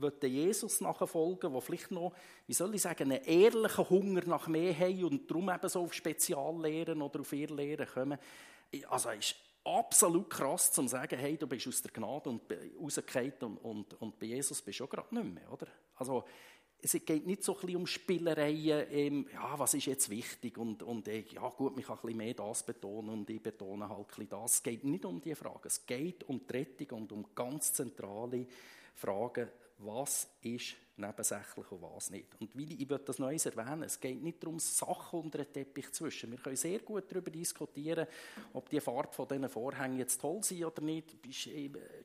gerne 0.00 0.26
Jesus 0.26 0.80
nachfolgen, 0.80 1.52
die 1.52 1.60
vielleicht 1.60 1.90
noch, 1.90 2.12
wie 2.46 2.54
soll 2.54 2.74
ich 2.74 2.82
sagen, 2.82 3.12
einen 3.12 3.24
ehrlichen 3.24 3.88
Hunger 3.90 4.22
nach 4.26 4.48
mehr 4.48 4.76
haben 4.78 5.04
und 5.04 5.30
darum 5.30 5.50
eben 5.50 5.68
so 5.68 5.82
auf 5.82 5.94
Speziallehren 5.94 7.02
oder 7.02 7.20
auf 7.20 7.32
Irrlehren 7.32 7.86
kommen, 7.86 8.18
also 8.88 9.10
ist 9.10 9.36
absolut 9.64 10.30
krass 10.30 10.72
zu 10.72 10.86
sagen, 10.88 11.18
hey, 11.18 11.36
du 11.36 11.46
bist 11.46 11.68
aus 11.68 11.82
der 11.82 11.90
Gnade 11.90 12.30
und 12.30 12.42
rausgefallen 12.80 13.32
und, 13.40 13.58
und, 13.58 14.00
und 14.00 14.18
bei 14.18 14.26
Jesus 14.26 14.62
bist 14.62 14.80
du 14.80 14.84
auch 14.84 14.90
gerade 14.90 15.14
nicht 15.14 15.34
mehr, 15.34 15.52
oder? 15.52 15.66
Also, 15.96 16.24
es 16.82 16.92
geht 16.92 17.26
nicht 17.26 17.44
so 17.44 17.58
ein 17.58 17.76
um 17.76 17.86
Spielereien, 17.86 18.86
ähm, 18.90 19.26
ja, 19.32 19.58
was 19.58 19.74
ist 19.74 19.86
jetzt 19.86 20.08
wichtig 20.08 20.56
und, 20.56 20.82
und 20.82 21.08
äh, 21.08 21.24
ja 21.30 21.46
gut, 21.50 21.76
man 21.76 21.84
kann 21.84 21.98
ein 22.02 22.16
mehr 22.16 22.34
das 22.34 22.62
betonen 22.62 23.10
und 23.10 23.30
ich 23.30 23.42
betone 23.42 23.88
halt 23.88 24.06
ein 24.18 24.28
das. 24.28 24.54
Es 24.54 24.62
geht 24.62 24.84
nicht 24.84 25.04
um 25.04 25.20
diese 25.20 25.36
Frage, 25.36 25.68
es 25.68 25.84
geht 25.84 26.24
um 26.24 26.40
die 26.46 26.56
Rettung 26.56 27.00
und 27.00 27.12
um 27.12 27.26
ganz 27.34 27.72
zentrale 27.72 28.46
Fragen, 28.94 29.48
was 29.82 30.28
ist 30.42 30.76
nebensächlich 30.96 31.72
und 31.72 31.82
was 31.82 32.10
nicht. 32.10 32.28
Und 32.40 32.50
wie, 32.54 32.74
ich 32.74 32.88
würde 32.88 33.04
das 33.04 33.18
noch 33.18 33.28
eins 33.28 33.46
erwähnen, 33.46 33.84
es 33.84 33.98
geht 33.98 34.22
nicht 34.22 34.42
darum, 34.42 34.58
Sachen 34.58 35.20
unter 35.20 35.38
den 35.38 35.52
Teppich 35.52 35.90
zu 35.92 36.04
wischen. 36.04 36.30
Wir 36.30 36.38
können 36.38 36.56
sehr 36.56 36.80
gut 36.80 37.10
darüber 37.10 37.30
diskutieren, 37.30 38.06
ob 38.52 38.68
die 38.68 38.80
Farbe 38.80 39.12
von 39.12 39.26
diesen 39.26 39.48
Vorhängen 39.48 39.98
jetzt 39.98 40.20
toll 40.20 40.42
sind 40.42 40.64
oder 40.64 40.82
nicht. 40.82 41.14
Das 41.26 41.46
ist 41.46 41.48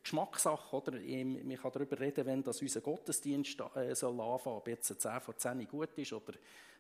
Geschmackssache. 0.01 0.75
Oder? 0.75 0.93
Man 0.93 1.57
kann 1.57 1.71
darüber 1.71 1.99
reden, 1.99 2.25
wenn 2.25 2.43
das 2.43 2.61
unser 2.61 2.81
Gottesdienst 2.81 3.61
äh, 3.75 3.93
soll 3.93 4.19
anfangen, 4.19 4.57
ob 4.57 4.67
jetzt 4.67 5.01
10 5.01 5.21
vor 5.21 5.35
10 5.35 5.67
gut 5.67 5.97
ist 5.97 6.13
oder 6.13 6.33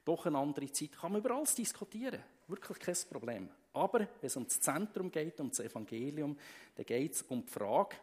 doch 0.05 0.25
eine 0.25 0.37
andere 0.37 0.71
Zeit. 0.71 0.91
Kann 0.93 1.11
man 1.11 1.21
über 1.21 1.35
alles 1.35 1.55
diskutieren. 1.55 2.21
Wirklich 2.47 2.79
kein 2.79 2.95
Problem. 3.09 3.49
Aber 3.73 3.99
wenn 3.99 4.07
es 4.21 4.37
um 4.37 4.45
das 4.45 4.61
Zentrum 4.61 5.11
geht, 5.11 5.39
um 5.41 5.49
das 5.49 5.59
Evangelium, 5.59 6.37
dann 6.75 6.85
geht 6.85 7.13
es 7.13 7.21
um 7.23 7.43
die 7.43 7.51
Frage, 7.51 7.95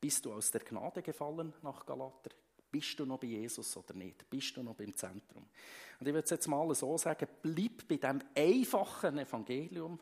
bist 0.00 0.24
du 0.24 0.32
aus 0.32 0.50
der 0.50 0.62
Gnade 0.62 1.02
gefallen 1.02 1.52
nach 1.62 1.84
Galater? 1.84 2.30
Bist 2.70 2.98
du 2.98 3.06
noch 3.06 3.18
bei 3.18 3.28
Jesus 3.28 3.76
oder 3.76 3.94
nicht? 3.94 4.28
Bist 4.28 4.56
du 4.56 4.62
noch 4.62 4.74
beim 4.74 4.94
Zentrum? 4.94 5.46
Und 5.98 6.06
ich 6.06 6.12
würde 6.12 6.24
es 6.24 6.30
jetzt 6.30 6.46
mal 6.48 6.74
so 6.74 6.98
sagen, 6.98 7.28
bleib 7.42 7.88
bei 7.88 7.96
dem 7.96 8.20
einfachen 8.34 9.18
Evangelium 9.18 9.98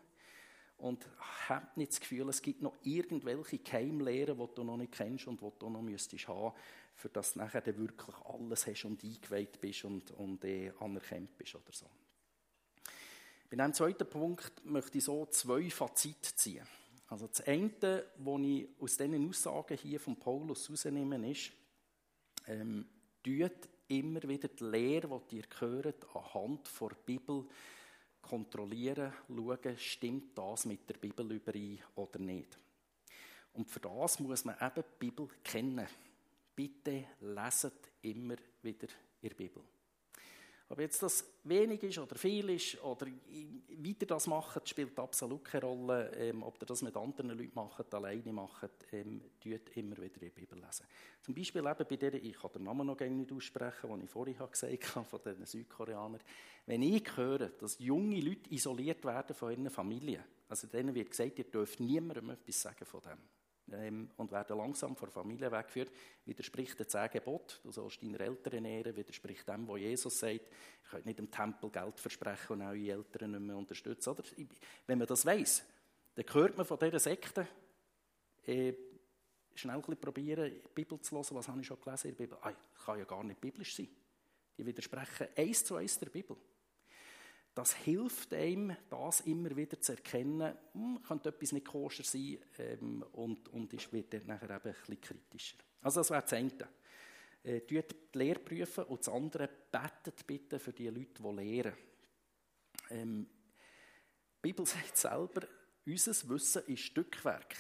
und 0.79 1.07
hab 1.49 1.77
nicht 1.77 1.93
das 1.93 2.01
Gefühl, 2.01 2.29
es 2.29 2.43
gibt 2.43 2.63
noch 2.63 2.75
irgendwelche 2.83 3.59
Keimlehren, 3.59 4.37
die 4.37 4.55
du 4.55 4.65
noch 4.65 4.77
nicht 4.77 4.93
kennst 4.93 5.27
und 5.27 5.41
die 5.41 5.53
du 5.59 5.71
noch 5.71 5.83
müsstest 5.83 6.27
haben, 6.29 6.55
für 6.95 7.09
dass 7.09 7.35
du 7.35 7.41
nachher 7.41 7.65
wirklich 7.65 8.17
alles 8.25 8.67
hast 8.67 8.85
und 8.85 9.03
eingeweiht 9.05 9.61
bist 9.61 9.85
und, 9.85 10.11
und 10.13 10.45
eh 10.45 10.73
anerkannt 10.81 11.37
bist 11.37 11.55
oder 11.55 11.73
so. 11.73 11.87
Bei 13.51 13.57
diesem 13.57 13.73
zweiten 13.75 14.09
Punkt 14.09 14.65
möchte 14.65 14.99
ich 14.99 15.05
so 15.05 15.27
zwei 15.27 15.71
Fazite 15.71 16.35
ziehen. 16.35 16.67
Also 17.09 17.27
das 17.27 17.43
eine, 17.43 18.05
was 18.17 18.41
ich 18.41 18.69
aus 18.81 18.97
diesen 18.97 19.29
Aussagen 19.29 19.77
hier 19.77 20.01
von 20.01 20.17
Paulus 20.17 20.69
herausnehme, 20.69 21.31
ist, 21.31 21.53
ähm, 22.47 22.87
tut 23.23 23.69
immer 23.89 24.23
wieder 24.23 24.49
die 24.49 24.65
Lehre, 24.65 25.21
die 25.31 25.37
ihr 25.37 25.47
gehört, 25.47 26.07
anhand 26.15 26.69
der 26.81 26.97
Bibel 27.05 27.47
kontrollieren, 28.23 29.13
schauen, 29.29 29.79
stimmt 29.79 30.37
das 30.39 30.65
mit 30.65 30.89
der 30.89 30.95
Bibel 30.95 31.31
überein 31.31 31.79
oder 31.95 32.19
nicht. 32.19 32.59
Und 33.53 33.71
für 33.71 33.81
das 33.81 34.19
muss 34.19 34.45
man 34.45 34.57
eben 34.61 34.83
die 34.83 35.07
Bibel 35.07 35.29
kennen. 35.43 35.87
Bitte 36.57 37.05
leset 37.21 37.91
immer 38.03 38.37
wieder 38.63 38.89
der 39.23 39.31
Bibel. 39.31 39.63
Ob 40.71 40.81
jetzt 40.81 41.03
das 41.03 41.25
wenig 41.45 41.83
ist 41.83 41.99
oder 41.99 42.17
viel 42.17 42.49
ist 42.51 42.83
oder 42.83 43.07
wie 43.07 43.97
ihr 44.01 44.07
das 44.07 44.27
macht, 44.27 44.67
spielt 44.67 44.99
absolut 44.99 45.45
keine 45.45 45.67
Rolle. 45.67 46.11
Ähm, 46.17 46.43
ob 46.43 46.61
ihr 46.61 46.67
das 46.67 46.81
mit 46.81 46.97
anderen 46.97 47.31
Leuten 47.31 47.53
macht, 47.55 47.93
alleine 47.95 48.33
macht, 48.33 48.71
ähm, 48.93 49.21
tut 49.43 49.77
immer 49.77 49.97
wieder 49.99 50.19
die 50.19 50.31
Bibel 50.31 50.59
lesen. 50.59 50.87
Zum 51.21 51.35
Beispiel 51.35 51.67
eben 51.67 51.87
bei 51.89 51.97
der, 51.97 52.15
ich 52.15 52.33
kann 52.33 52.53
den 52.53 52.65
Namen 52.65 52.87
noch 52.87 52.99
nicht 52.99 53.31
aussprechen, 53.31 53.91
den 53.91 54.05
ich 54.05 54.11
vorhin 54.11 54.37
gesagt 54.39 54.95
habe, 54.97 55.07
von 55.07 55.21
den 55.23 55.45
Südkoreanern. 55.45 56.23
Wenn 56.65 56.83
ich 56.83 57.15
höre, 57.15 57.51
dass 57.51 57.79
junge 57.79 58.21
Leute 58.21 58.53
isoliert 58.53 59.05
werden 59.05 59.37
von 59.37 59.51
ihren 59.51 59.69
Familien, 59.69 60.25
also 60.49 60.67
denen 60.67 60.95
wird 60.95 61.11
gesagt, 61.11 61.39
ihr 61.39 61.45
dürft 61.45 61.79
niemandem 61.79 62.31
etwas 62.31 62.63
sagen 62.63 62.87
von 62.87 63.03
dem 63.03 63.19
ähm, 63.73 64.11
und 64.17 64.31
werden 64.31 64.59
langsam 64.59 64.97
von 64.97 65.07
der 65.07 65.13
Familie 65.13 65.51
weggeführt, 65.51 65.91
widerspricht 66.25 66.79
den 66.79 66.89
zehn 66.89 67.11
Gebot, 67.11 67.61
du 67.63 67.73
sollst 67.73 68.03
deine 68.03 68.19
Eltern 68.19 68.65
ehren, 68.65 68.97
widerspricht 68.97 69.49
dem, 69.49 69.67
was 69.69 69.81
Jesus 69.81 70.19
sagt, 70.19 70.35
ihr 70.35 70.91
könnt 70.91 71.07
nicht 71.07 71.19
dem 71.19 71.31
Tempel 71.31 71.71
Geld 71.71 71.99
versprechen 71.99 72.53
und 72.53 72.63
eure 72.63 72.91
Eltern 72.91 73.31
nicht 73.31 73.41
mehr 73.41 73.57
unterstützen. 73.57 74.11
Oder? 74.11 74.25
Wenn 74.87 74.99
man 74.99 75.07
das 75.07 75.25
weiß, 75.25 75.65
dann 76.15 76.35
hört 76.35 76.57
man 76.57 76.67
von 76.67 76.79
dieser 76.79 77.01
Sekte, 77.01 77.47
äh, 78.47 78.75
schnell 79.55 79.81
probieren, 79.81 80.53
die 80.53 80.75
Bibel 80.75 81.01
zu 81.01 81.17
hören, 81.17 81.37
was 81.37 81.49
habe 81.49 81.61
ich 81.61 81.67
schon 81.67 81.81
gelesen 81.81 82.11
in 82.11 82.17
der 82.17 82.25
Bibel? 82.25 82.39
Ah, 82.43 82.53
kann 82.85 82.99
ja 82.99 83.05
gar 83.05 83.25
nicht 83.25 83.41
biblisch 83.41 83.75
sein. 83.75 83.89
Die 84.57 84.67
widersprechen 84.67 85.29
eins 85.37 85.65
zu 85.65 85.77
eins 85.77 85.99
der 85.99 86.11
Bibel. 86.11 86.37
Das 87.55 87.73
hilft 87.73 88.35
einem, 88.35 88.77
das 88.91 89.21
immer 89.21 89.55
wieder 89.55 89.81
zu 89.81 89.93
erkennen, 89.93 90.57
hm, 90.73 91.01
könnte 91.07 91.29
etwas 91.29 91.53
nicht 91.53 91.67
koscher 91.67 92.03
sein 92.03 92.39
ähm, 92.59 93.05
und, 93.13 93.49
und 93.49 93.73
ist, 93.73 93.93
wird 93.93 94.13
dann 94.13 94.27
nachher 94.27 94.51
eben 94.51 94.69
ein 94.69 94.75
bisschen 94.75 95.01
kritischer. 95.01 95.59
Also 95.81 96.01
das 96.01 96.11
wäre 96.11 96.23
das 96.23 96.33
eine. 96.33 96.69
Äh, 97.45 97.61
die 97.61 97.83
Lehre 98.15 98.41
prüfen 98.41 98.85
und 98.85 99.01
das 99.01 99.09
andere, 99.09 99.49
betet 99.71 100.27
bitte 100.27 100.59
für 100.59 100.73
die 100.73 100.89
Leute, 100.89 101.23
die 101.23 101.37
lehren. 101.37 101.75
Ähm, 102.91 103.29
die 104.37 104.41
Bibel 104.43 104.67
sagt 104.67 104.97
selber, 104.97 105.47
unser 105.87 106.29
Wissen 106.29 106.63
ist 106.67 106.81
Stückwerk. 106.81 107.55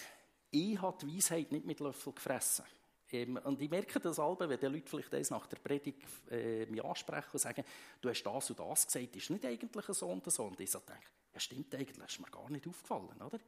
Ich 0.50 0.80
habe 0.80 1.06
die 1.06 1.16
Weisheit 1.16 1.52
nicht 1.52 1.66
mit 1.66 1.80
Löffel 1.80 2.12
gefressen. 2.14 2.64
Ähm, 3.12 3.38
und 3.44 3.60
ich 3.60 3.70
merke 3.70 4.00
das 4.00 4.18
alle, 4.18 4.48
wenn 4.48 4.58
die 4.58 4.66
Leute 4.66 4.88
vielleicht 4.88 5.14
eins 5.14 5.30
nach 5.30 5.46
der 5.46 5.58
Predigt 5.58 6.02
äh, 6.30 6.66
mich 6.66 6.84
ansprechen 6.84 7.30
und 7.32 7.38
sagen, 7.38 7.64
du 8.00 8.08
hast 8.08 8.22
das 8.22 8.50
und 8.50 8.58
das 8.58 8.86
gesagt, 8.86 9.16
ist 9.16 9.30
nicht 9.30 9.46
eigentlich 9.46 9.86
so 9.86 10.08
und 10.08 10.30
so. 10.30 10.44
Und 10.44 10.60
ich 10.60 10.70
so 10.70 10.80
denke, 10.80 11.06
ja 11.32 11.40
stimmt 11.40 11.74
eigentlich, 11.74 11.98
ist 11.98 12.20
mir 12.20 12.30
gar 12.30 12.50
nicht 12.50 12.66
aufgefallen, 12.66 13.20
oder? 13.20 13.38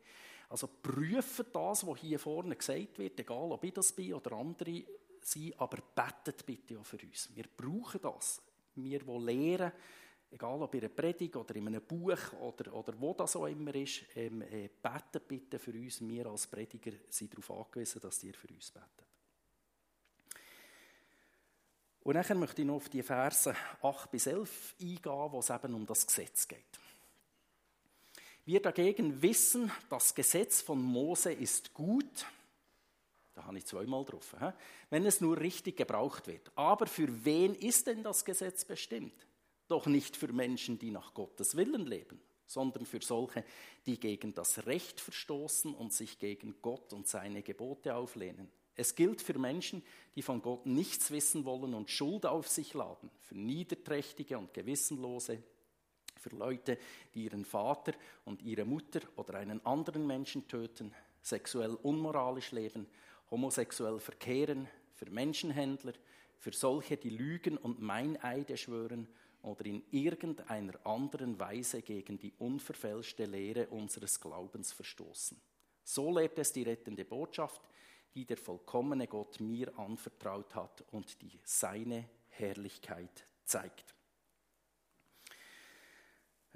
Also 0.49 0.69
prüfen 0.69 1.47
das, 1.53 1.87
was 1.87 1.99
hier 1.99 2.19
vorne 2.19 2.55
gesagt 2.55 2.99
wird, 2.99 3.19
egal 3.19 3.51
ob 3.51 3.64
ich 3.64 3.73
das 3.73 3.92
bin 3.92 4.14
oder 4.14 4.33
andere 4.33 4.85
sind, 5.21 5.59
aber 5.61 5.79
betet 5.95 6.47
bitte 6.47 6.79
auch 6.79 6.87
für 6.87 6.99
uns. 6.99 7.31
Wir 7.35 7.45
brauchen 7.57 8.01
das. 8.01 8.40
Wir, 8.77 9.01
die 9.01 9.19
lehren, 9.19 9.73
egal 10.31 10.62
ob 10.62 10.75
in 10.75 10.81
einer 10.81 10.88
Predigt 10.90 11.35
oder 11.35 11.57
in 11.57 11.66
einem 11.66 11.83
Buch 11.83 12.33
oder, 12.40 12.73
oder 12.75 13.01
wo 13.01 13.14
das 13.14 13.35
auch 13.37 13.47
immer 13.47 13.75
ist, 13.75 14.05
ähm, 14.14 14.42
äh, 14.42 14.69
betet 14.81 15.27
bitte 15.27 15.59
für 15.59 15.73
uns. 15.73 16.07
Wir 16.07 16.27
als 16.27 16.47
Prediger 16.47 16.92
sind 17.09 17.33
darauf 17.33 17.51
angewiesen, 17.51 18.01
dass 18.01 18.23
ihr 18.23 18.35
für 18.35 18.49
uns 18.49 18.71
betet. 18.71 19.06
Und 22.07 22.14
dann 22.14 22.38
möchte 22.38 22.62
ich 22.62 22.69
noch 22.69 22.77
auf 22.77 22.88
die 22.88 23.03
Verse 23.03 23.53
8 23.83 24.11
bis 24.12 24.29
11 24.29 24.77
eingehen, 24.81 25.03
wo 25.05 25.40
es 25.40 25.51
eben 25.51 25.75
um 25.75 25.85
das 25.85 26.07
Gesetz 26.07 26.47
geht. 26.47 26.61
Wir 28.45 28.62
dagegen 28.62 29.21
wissen, 29.21 29.73
das 29.90 30.14
Gesetz 30.14 30.62
von 30.62 30.81
Mose 30.81 31.33
ist 31.33 31.75
gut. 31.75 32.25
Da 33.35 33.47
habe 33.47 33.59
ich 33.59 33.66
zweimal 33.66 34.05
drauf. 34.05 34.37
Wenn 34.88 35.05
es 35.05 35.21
nur 35.21 35.40
richtig 35.40 35.79
gebraucht 35.79 36.29
wird. 36.29 36.53
Aber 36.55 36.87
für 36.87 37.25
wen 37.25 37.57
ist 37.57 37.88
denn 37.88 38.05
das 38.05 38.25
Gesetz 38.25 38.64
bestimmt? 38.64 39.27
Doch 39.66 39.87
nicht 39.87 40.16
für 40.16 40.33
Menschen, 40.33 40.79
die 40.79 40.92
nach 40.92 41.12
Gottes 41.12 41.57
Willen 41.57 41.87
leben, 41.87 42.21
sondern 42.47 42.87
für 42.87 43.03
solche, 43.03 43.42
die 43.85 43.99
gegen 43.99 44.33
das 44.33 44.64
Recht 44.66 45.01
verstoßen 45.01 45.75
und 45.75 45.92
sich 45.92 46.21
gegen 46.21 46.55
Gott 46.62 46.92
und 46.92 47.09
seine 47.09 47.42
Gebote 47.42 47.97
auflehnen. 47.97 48.49
Es 48.77 48.95
gilt 48.95 49.23
für 49.23 49.39
Menschen, 49.39 49.83
die 50.15 50.23
von 50.23 50.43
Gott 50.43 50.67
nichts 50.67 51.11
wissen 51.11 51.45
wollen 51.45 51.75
und 51.75 51.91
Schuld 51.91 52.27
auf 52.27 52.47
sich 52.49 52.75
laden, 52.75 53.11
für 53.23 53.35
Niederträchtige 53.35 54.37
und 54.37 54.53
Gewissenlose, 54.53 55.43
für 56.19 56.37
Leute, 56.37 56.79
die 57.15 57.25
ihren 57.25 57.45
Vater 57.45 57.93
und 58.25 58.43
ihre 58.43 58.65
Mutter 58.65 59.01
oder 59.17 59.35
einen 59.35 59.65
anderen 59.65 60.07
Menschen 60.07 60.47
töten, 60.47 60.95
sexuell 61.23 61.75
unmoralisch 61.83 62.53
leben, 62.53 62.87
homosexuell 63.31 63.99
verkehren, 63.99 64.69
für 64.95 65.11
Menschenhändler, 65.11 65.93
für 66.39 66.53
solche, 66.53 66.97
die 66.97 67.11
lügen 67.11 67.57
und 67.57 67.81
Meineide 67.81 68.57
schwören 68.57 69.09
oder 69.43 69.65
in 69.67 69.83
irgendeiner 69.91 70.85
anderen 70.85 71.39
Weise 71.39 71.83
gegen 71.83 72.19
die 72.19 72.33
unverfälschte 72.39 73.25
Lehre 73.25 73.69
unseres 73.69 74.21
Glaubens 74.21 74.73
verstoßen. 74.73 75.41
So 75.85 76.17
lehrt 76.17 76.39
es 76.39 76.53
die 76.53 76.65
rettende 76.65 77.05
Botschaft, 77.05 77.61
die 78.17 78.25
der 78.25 78.39
vollkommene 78.39 79.07
Gott 79.07 79.41
mir 79.41 79.79
anvertraut 79.79 80.55
hat 80.55 80.85
und 80.91 81.21
die 81.21 81.39
seine 81.45 82.09
Herrlichkeit 82.31 83.27
zeigt. 83.45 83.95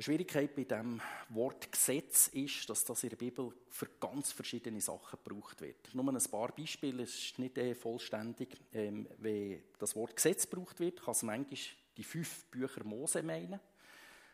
Eine 0.00 0.04
Schwierigkeit 0.04 0.56
bei 0.56 0.64
dem 0.64 0.98
Wort 1.28 1.70
Gesetz 1.70 2.28
ist, 2.28 2.70
dass 2.70 2.86
das 2.86 3.02
in 3.02 3.10
der 3.10 3.18
Bibel 3.18 3.52
für 3.68 3.86
ganz 4.00 4.32
verschiedene 4.32 4.80
Sachen 4.80 5.18
gebraucht 5.22 5.60
wird. 5.60 5.94
Nur 5.94 6.08
ein 6.08 6.30
paar 6.30 6.52
Beispiele, 6.52 7.02
es 7.02 7.14
ist 7.14 7.38
nicht 7.38 7.58
äh, 7.58 7.74
vollständig. 7.74 8.56
Ähm, 8.72 9.06
wenn 9.18 9.62
das 9.78 9.94
Wort 9.94 10.16
Gesetz 10.16 10.48
gebraucht 10.48 10.80
wird, 10.80 11.02
kann 11.02 11.12
es 11.12 11.22
manchmal 11.22 11.60
die 11.98 12.04
fünf 12.04 12.46
Bücher 12.46 12.82
Mose 12.82 13.22
meinen. 13.22 13.60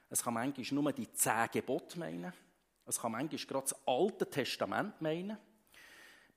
Es 0.09 0.23
kann 0.23 0.35
manchmal 0.35 0.83
nur 0.83 0.93
die 0.93 1.13
zehn 1.13 1.49
Gebote 1.53 1.99
meinen. 1.99 2.33
Es 2.85 3.01
kann 3.01 3.11
manchmal 3.11 3.45
gerade 3.45 3.69
das 3.69 3.89
Alte 3.89 4.31
Testament 4.31 5.03
meinen. 5.03 5.37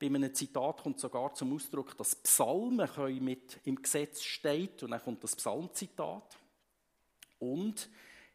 Bei 0.00 0.06
einem 0.06 0.32
Zitat 0.32 0.82
kommt 0.82 0.98
sogar 0.98 1.34
zum 1.34 1.54
Ausdruck, 1.54 1.94
dass 1.98 2.16
Psalmen 2.16 2.88
mit 3.22 3.60
im 3.64 3.82
Gesetz 3.82 4.22
steht 4.22 4.82
und 4.82 4.92
dann 4.92 5.02
kommt 5.02 5.22
das 5.22 5.36
Psalmzitat. 5.36 6.38
Und 7.38 7.90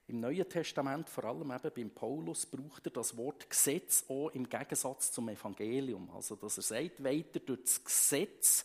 im 0.07 0.19
Neuen 0.19 0.47
Testament, 0.47 1.09
vor 1.09 1.25
allem 1.25 1.51
eben 1.51 1.71
beim 1.75 1.89
Paulus, 1.89 2.45
braucht 2.45 2.85
er 2.85 2.91
das 2.91 3.17
Wort 3.17 3.49
Gesetz 3.49 4.05
auch 4.07 4.29
im 4.29 4.47
Gegensatz 4.47 5.11
zum 5.11 5.27
Evangelium. 5.29 6.07
Also, 6.11 6.35
dass 6.35 6.57
er 6.57 6.63
sagt, 6.63 7.03
weiter 7.03 7.39
durch 7.39 7.63
das 7.63 7.83
Gesetz 7.83 8.63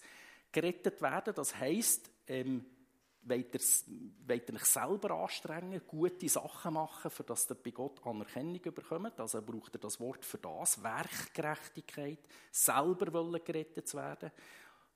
gerettet 0.52 1.00
werden. 1.00 1.32
Das 1.34 1.56
heisst, 1.56 2.10
ähm, 2.26 2.66
wollt 3.22 3.54
ihr, 3.54 3.60
wollt 4.26 4.48
ihr 4.48 4.54
euch 4.54 4.64
selber 4.64 5.10
anstrengen, 5.22 5.80
gute 5.86 6.28
Sachen 6.28 6.74
machen, 6.74 7.10
für 7.10 7.24
dass 7.24 7.50
ihr 7.50 7.54
bei 7.54 7.70
Gott 7.70 8.04
Anerkennung 8.04 8.60
bekommt. 8.62 9.18
Also 9.20 9.42
braucht 9.42 9.74
er 9.74 9.80
das 9.80 10.00
Wort 10.00 10.24
für 10.24 10.38
das, 10.38 10.82
Werkgerechtigkeit, 10.82 12.20
selber 12.50 13.12
wollen 13.12 13.44
gerettet 13.44 13.88
zu 13.88 13.98
werden. 13.98 14.30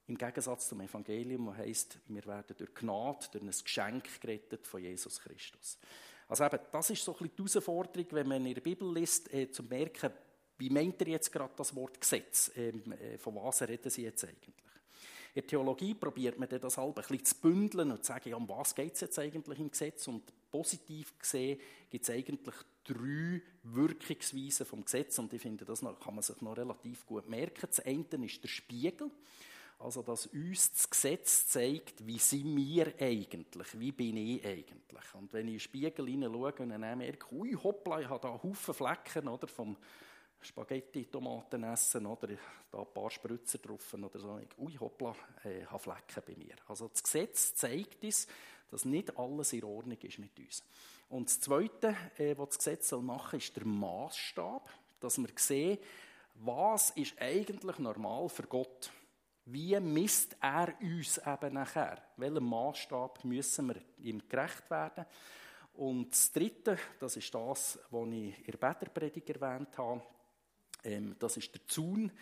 Im 0.07 0.19
Gegensatz 0.19 0.69
zum 0.69 0.81
Evangelium, 0.81 1.47
wo 1.47 1.55
heisst, 1.55 1.99
wir 2.09 2.25
werden 2.27 2.55
durch 2.59 2.75
Gnade, 2.75 3.27
durch 3.33 3.43
ein 3.43 3.51
Geschenk 3.51 4.21
gerettet 4.21 4.67
von 4.67 4.83
Jesus 4.83 5.19
Christus. 5.19 5.79
Also 6.29 6.45
eben, 6.45 6.59
das 6.73 6.91
ist 6.91 7.05
so 7.05 7.13
ein 7.13 7.29
bisschen 7.29 7.37
die 7.37 7.43
Herausforderung, 7.43 8.07
wenn 8.11 8.29
man 8.29 8.47
in 8.47 8.55
der 8.55 8.61
Bibel 8.61 8.93
liest, 8.93 9.33
äh, 9.33 9.51
zu 9.51 9.63
merken, 9.63 10.11
wie 10.59 10.71
meint 10.71 11.01
er 11.01 11.09
jetzt 11.09 11.33
gerade 11.33 11.53
das 11.57 11.75
Wort 11.75 12.01
Gesetz? 12.01 12.51
Ähm, 12.55 12.93
äh, 12.93 13.19
von 13.19 13.35
was 13.35 13.63
reden 13.63 13.91
sie 13.91 14.03
jetzt 14.03 14.25
eigentlich? 14.25 14.55
In 15.35 15.41
der 15.41 15.49
Theologie 15.49 15.95
probiert 15.95 16.39
man 16.39 16.49
das 16.49 16.79
halb 16.79 16.97
ein 16.97 17.03
bisschen 17.03 17.25
zu 17.25 17.35
bündeln 17.41 17.91
und 17.91 18.05
zu 18.05 18.13
sagen, 18.13 18.29
ja, 18.29 18.37
um 18.37 18.49
was 18.49 18.73
geht 18.73 18.95
es 18.95 19.01
jetzt 19.01 19.19
eigentlich 19.19 19.59
im 19.59 19.69
Gesetz? 19.69 20.07
Und 20.07 20.23
positiv 20.49 21.19
gesehen 21.19 21.59
gibt 21.91 22.05
es 22.05 22.11
eigentlich 22.11 22.55
drei 22.85 23.43
Wirkungsweisen 23.65 24.65
vom 24.65 24.85
Gesetz 24.85 25.19
und 25.19 25.33
ich 25.33 25.43
finde, 25.43 25.65
das 25.65 25.81
kann 25.81 26.15
man 26.15 26.23
sich 26.23 26.41
noch 26.41 26.57
relativ 26.57 27.05
gut 27.05 27.29
merken. 27.29 27.67
Das 27.67 27.81
eine 27.81 28.05
ist 28.25 28.45
der 28.45 28.49
Spiegel. 28.49 29.11
Also, 29.81 30.03
dass 30.03 30.27
uns 30.27 30.71
das 30.71 30.89
Gesetz 30.89 31.49
zeigt, 31.49 32.07
wie 32.07 32.19
sind 32.19 32.57
wir 32.57 32.95
eigentlich, 33.01 33.79
wie 33.81 33.91
bin 33.91 34.17
ich 34.17 34.47
eigentlich. 34.47 35.15
Und 35.15 35.33
wenn 35.33 35.49
ich 35.49 35.55
in 35.55 35.59
den 35.59 35.61
Spiegel 35.61 36.07
hineinschaue 36.07 36.55
und 36.61 36.69
dann 36.69 36.99
merke, 36.99 37.35
ui 37.35 37.55
hoppla, 37.55 38.01
ich 38.01 38.09
habe 38.09 38.21
da 38.21 38.41
Haufen 38.41 38.73
Flecken 38.73 39.27
oder, 39.27 39.49
vom 39.49 39.77
Spaghetti, 40.45 41.07
Tomaten 41.07 41.65
essen 41.65 42.07
oder 42.07 42.29
da 42.71 42.79
ein 42.79 42.93
paar 42.93 43.11
Spritzer 43.11 43.59
drauf 43.59 43.95
oder 43.95 44.19
so. 44.19 44.39
Ui 44.59 44.77
hoppla, 44.79 45.15
äh, 45.45 45.63
ich 45.63 45.71
habe 45.71 45.79
Flecken 45.79 46.23
bei 46.27 46.37
mir. 46.37 46.57
Also 46.69 46.89
das 46.89 47.03
Gesetz 47.03 47.55
zeigt 47.55 48.05
uns, 48.05 48.27
dass 48.71 48.85
nicht 48.85 49.17
alles 49.19 49.53
in 49.53 49.65
Ordnung 49.65 49.99
ist 49.99 50.19
mit 50.19 50.39
uns. 50.39 50.63
Und 51.09 51.29
das 51.29 51.41
Zweite, 51.41 51.97
äh, 52.19 52.37
was 52.37 52.51
das 52.51 52.59
Gesetz 52.59 52.93
machen 52.93 53.31
soll, 53.31 53.39
ist 53.39 53.57
der 53.57 53.65
Maßstab, 53.65 54.71
dass 55.01 55.19
wir 55.19 55.29
sehen, 55.37 55.79
was 56.35 56.91
ist 56.91 57.15
eigentlich 57.21 57.79
normal 57.79 58.29
für 58.29 58.45
Gott. 58.45 58.91
Wie 59.47 59.79
misst 59.79 60.37
er 60.41 60.75
uns 60.81 61.19
eben 61.19 61.55
nachher? 61.55 62.03
Welchem 62.17 62.49
Maßstab 62.49 63.25
müssen 63.25 63.69
wir 63.69 63.77
ihm 63.99 64.23
gerecht 64.29 64.71
werden? 64.71 65.07
Und 65.75 66.11
das 66.13 66.33
Dritte, 66.33 66.79
das 66.99 67.17
ist 67.17 67.35
das, 67.35 67.79
was 67.91 68.09
ich 68.09 68.39
in 68.39 68.45
der 68.45 68.59
Bäderpredigt 68.59 69.29
erwähnt 69.31 69.77
habe, 69.77 70.03
ähm, 70.85 71.17
das 71.19 71.37
ist 71.37 71.53
der 71.55 71.67
Zaun. 71.67 72.13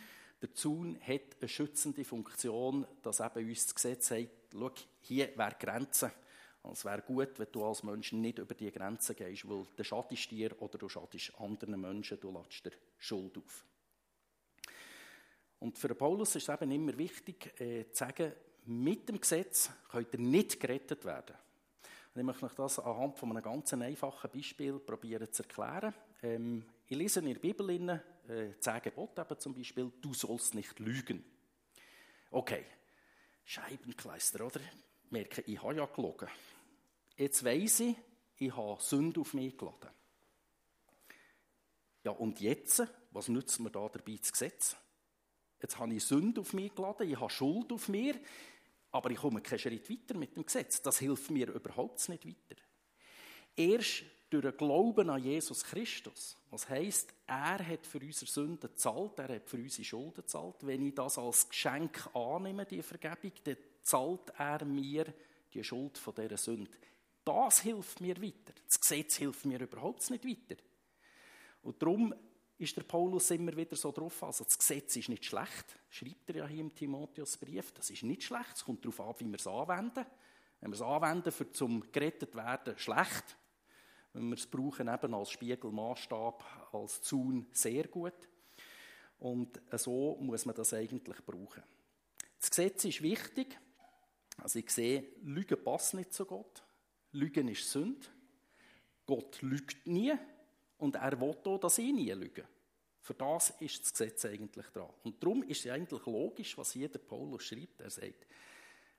Der 0.40 0.54
Zaun 0.54 0.98
hat 1.00 1.36
eine 1.40 1.48
schützende 1.48 2.04
Funktion, 2.04 2.86
dass 3.02 3.20
eben 3.20 3.48
uns 3.48 3.66
das 3.66 3.74
Gesetz 3.74 4.08
sagt, 4.08 4.28
schau, 4.52 4.72
hier 5.00 5.36
wäre 5.36 5.56
Grenze. 5.58 6.12
Und 6.62 6.72
es 6.72 6.84
wäre 6.84 7.02
gut, 7.02 7.38
wenn 7.38 7.48
du 7.50 7.64
als 7.64 7.82
Mensch 7.82 8.12
nicht 8.12 8.38
über 8.38 8.54
die 8.54 8.70
Grenze 8.70 9.14
gehst, 9.14 9.48
weil 9.48 9.66
du 9.76 9.84
schadest 9.84 10.30
dir 10.30 10.60
oder 10.62 10.78
du 10.78 10.88
schadest 10.88 11.32
anderen 11.38 11.80
Menschen, 11.80 12.20
du 12.20 12.30
lässt 12.32 12.64
dir 12.64 12.72
Schuld 12.98 13.36
auf. 13.36 13.64
Und 15.58 15.78
für 15.78 15.94
Paulus 15.94 16.34
ist 16.36 16.48
es 16.48 16.54
eben 16.54 16.70
immer 16.70 16.96
wichtig, 16.98 17.60
äh, 17.60 17.90
zu 17.90 18.04
sagen, 18.04 18.32
mit 18.64 19.08
dem 19.08 19.20
Gesetz 19.20 19.70
könnt 19.90 20.12
ihr 20.12 20.20
nicht 20.20 20.60
gerettet 20.60 21.04
werden. 21.04 21.36
Und 22.14 22.20
ich 22.20 22.26
möchte 22.26 22.46
euch 22.46 22.54
das 22.54 22.78
anhand 22.78 23.18
von 23.18 23.30
einem 23.30 23.42
ganz 23.42 23.72
einfachen 23.72 24.30
Beispiel 24.30 24.78
probieren 24.78 25.32
zu 25.32 25.42
erklären. 25.42 25.94
Ähm, 26.22 26.64
ich 26.86 26.96
lese 26.96 27.20
in 27.20 27.26
der 27.26 27.34
Bibel 27.34 27.70
in, 27.70 27.88
äh, 27.88 28.58
zehn 28.60 28.82
Gebote 28.82 29.38
zum 29.38 29.54
Beispiel, 29.54 29.90
du 30.00 30.14
sollst 30.14 30.54
nicht 30.54 30.78
lügen. 30.78 31.24
Okay, 32.30 32.64
Scheibenkleister, 33.44 34.46
oder? 34.46 34.60
Merke, 35.10 35.42
ich 35.42 35.62
habe 35.62 35.76
ja 35.76 35.86
gelogen. 35.86 36.28
Jetzt 37.16 37.44
weiss 37.44 37.80
ich, 37.80 37.96
ich 38.38 38.56
habe 38.56 38.80
Sünde 38.82 39.20
auf 39.20 39.34
mich 39.34 39.56
geladen. 39.56 39.90
Ja, 42.04 42.12
und 42.12 42.40
jetzt, 42.40 42.82
was 43.10 43.28
nützt 43.28 43.60
mir 43.60 43.70
da 43.70 43.88
dabei 43.88 44.16
das 44.16 44.32
Gesetz? 44.32 44.76
Jetzt 45.60 45.78
habe 45.78 45.94
ich 45.94 46.04
Sünde 46.04 46.40
auf 46.40 46.52
mich 46.52 46.74
geladen, 46.74 47.08
ich 47.08 47.20
habe 47.20 47.30
Schuld 47.30 47.72
auf 47.72 47.88
mir, 47.88 48.18
aber 48.90 49.10
ich 49.10 49.18
komme 49.18 49.40
keinen 49.40 49.58
Schritt 49.58 49.88
weiter 49.88 50.16
mit 50.16 50.36
dem 50.36 50.44
Gesetz. 50.44 50.82
Das 50.82 50.98
hilft 50.98 51.30
mir 51.30 51.48
überhaupt 51.48 52.08
nicht 52.08 52.26
weiter. 52.26 52.60
Erst 53.54 54.04
durch 54.32 54.44
den 54.44 54.56
Glauben 54.56 55.10
an 55.10 55.22
Jesus 55.22 55.62
Christus, 55.64 56.36
was 56.50 56.68
heißt, 56.68 57.12
er 57.26 57.66
hat 57.66 57.86
für 57.86 57.98
unsere 57.98 58.30
Sünden 58.30 58.60
gezahlt, 58.60 59.18
er 59.18 59.36
hat 59.36 59.48
für 59.48 59.58
unsere 59.58 59.84
Schulden 59.84 60.14
gezahlt. 60.14 60.56
Wenn 60.60 60.86
ich 60.86 60.94
das 60.94 61.18
als 61.18 61.48
Geschenk 61.48 62.08
annehme, 62.14 62.64
die 62.64 62.82
Vergebung, 62.82 63.32
dann 63.44 63.56
zahlt 63.82 64.32
er 64.38 64.64
mir 64.64 65.12
die 65.52 65.62
Schuld 65.62 65.98
von 65.98 66.14
dieser 66.14 66.36
Sünde. 66.36 66.70
Das 67.24 67.60
hilft 67.60 68.00
mir 68.00 68.20
weiter. 68.20 68.54
Das 68.66 68.80
Gesetz 68.80 69.16
hilft 69.16 69.44
mir 69.44 69.60
überhaupt 69.60 70.08
nicht 70.10 70.26
weiter. 70.26 70.60
Und 71.62 71.80
darum 71.80 72.14
ist 72.58 72.76
der 72.76 72.82
Paulus 72.82 73.30
immer 73.30 73.56
wieder 73.56 73.76
so 73.76 73.92
drauf. 73.92 74.22
Also 74.22 74.44
das 74.44 74.58
Gesetz 74.58 74.96
ist 74.96 75.08
nicht 75.08 75.24
schlecht, 75.24 75.78
schreibt 75.90 76.30
er 76.30 76.36
ja 76.36 76.46
hier 76.46 76.60
im 76.60 76.74
Timotheusbrief. 76.74 77.72
Das 77.72 77.90
ist 77.90 78.02
nicht 78.02 78.22
schlecht, 78.22 78.56
es 78.56 78.64
kommt 78.64 78.84
darauf 78.84 79.00
an, 79.00 79.14
wie 79.18 79.30
wir 79.30 79.38
es 79.38 79.46
anwenden. 79.46 80.06
Wenn 80.60 80.70
wir 80.70 80.74
es 80.74 80.82
anwenden, 80.82 81.32
für 81.32 81.50
zum 81.50 81.92
gerettet 81.92 82.34
werden, 82.34 82.78
schlecht. 82.78 83.36
Wenn 84.12 84.28
wir 84.28 84.36
es 84.36 84.46
brauchen, 84.46 84.88
eben 84.88 85.14
als 85.14 85.30
Spiegelmaßstab, 85.30 86.70
als 86.72 87.02
Zaun, 87.02 87.46
sehr 87.52 87.88
gut. 87.88 88.28
Und 89.18 89.60
so 89.72 90.16
muss 90.20 90.44
man 90.44 90.54
das 90.54 90.74
eigentlich 90.74 91.24
brauchen. 91.24 91.62
Das 92.38 92.50
Gesetz 92.50 92.84
ist 92.84 93.02
wichtig. 93.02 93.58
Also 94.38 94.58
ich 94.58 94.70
sehe, 94.70 95.04
Lügen 95.22 95.62
passt 95.62 95.94
nicht 95.94 96.12
zu 96.12 96.26
Gott. 96.26 96.62
Lügen 97.12 97.48
ist 97.48 97.70
Sünde. 97.70 98.06
Gott 99.06 99.40
lügt 99.42 99.86
nie. 99.86 100.12
Und 100.78 100.96
er 100.96 101.20
will 101.20 101.36
auch, 101.44 101.58
dass 101.58 101.78
ich 101.78 101.92
nie 101.92 102.10
lüge. 102.10 102.44
Für 103.00 103.14
das 103.14 103.50
ist 103.60 103.82
das 103.82 103.92
Gesetz 103.92 104.24
eigentlich 104.24 104.66
dran. 104.66 104.90
Und 105.02 105.22
darum 105.22 105.42
ist 105.44 105.64
es 105.64 105.70
eigentlich 105.70 106.04
logisch, 106.06 106.56
was 106.58 106.72
hier 106.72 106.88
der 106.88 106.98
Paulus 107.00 107.44
schreibt. 107.44 107.80
Er 107.80 107.90
sagt, 107.90 108.26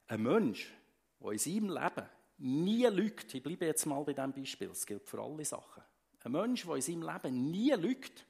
ein 0.08 0.24
Mensch, 0.24 0.74
der 1.20 1.32
in 1.32 1.38
seinem 1.38 1.70
Leben 1.70 2.10
nie 2.44 2.86
lügt, 2.88 3.34
ich 3.34 3.42
bleibe 3.42 3.66
jetzt 3.66 3.86
mal 3.86 4.04
bei 4.04 4.14
diesem 4.14 4.34
Beispiel, 4.34 4.70
es 4.70 4.86
gilt 4.86 5.08
für 5.08 5.22
alle 5.22 5.46
Sachen. 5.46 5.84
Ein 6.24 6.32
Mensch, 6.34 6.66
der 6.66 6.76
in 6.76 6.82
seinem 6.82 7.02
Leben 7.04 7.52
nie 7.52 7.72
lügt, 7.72 8.26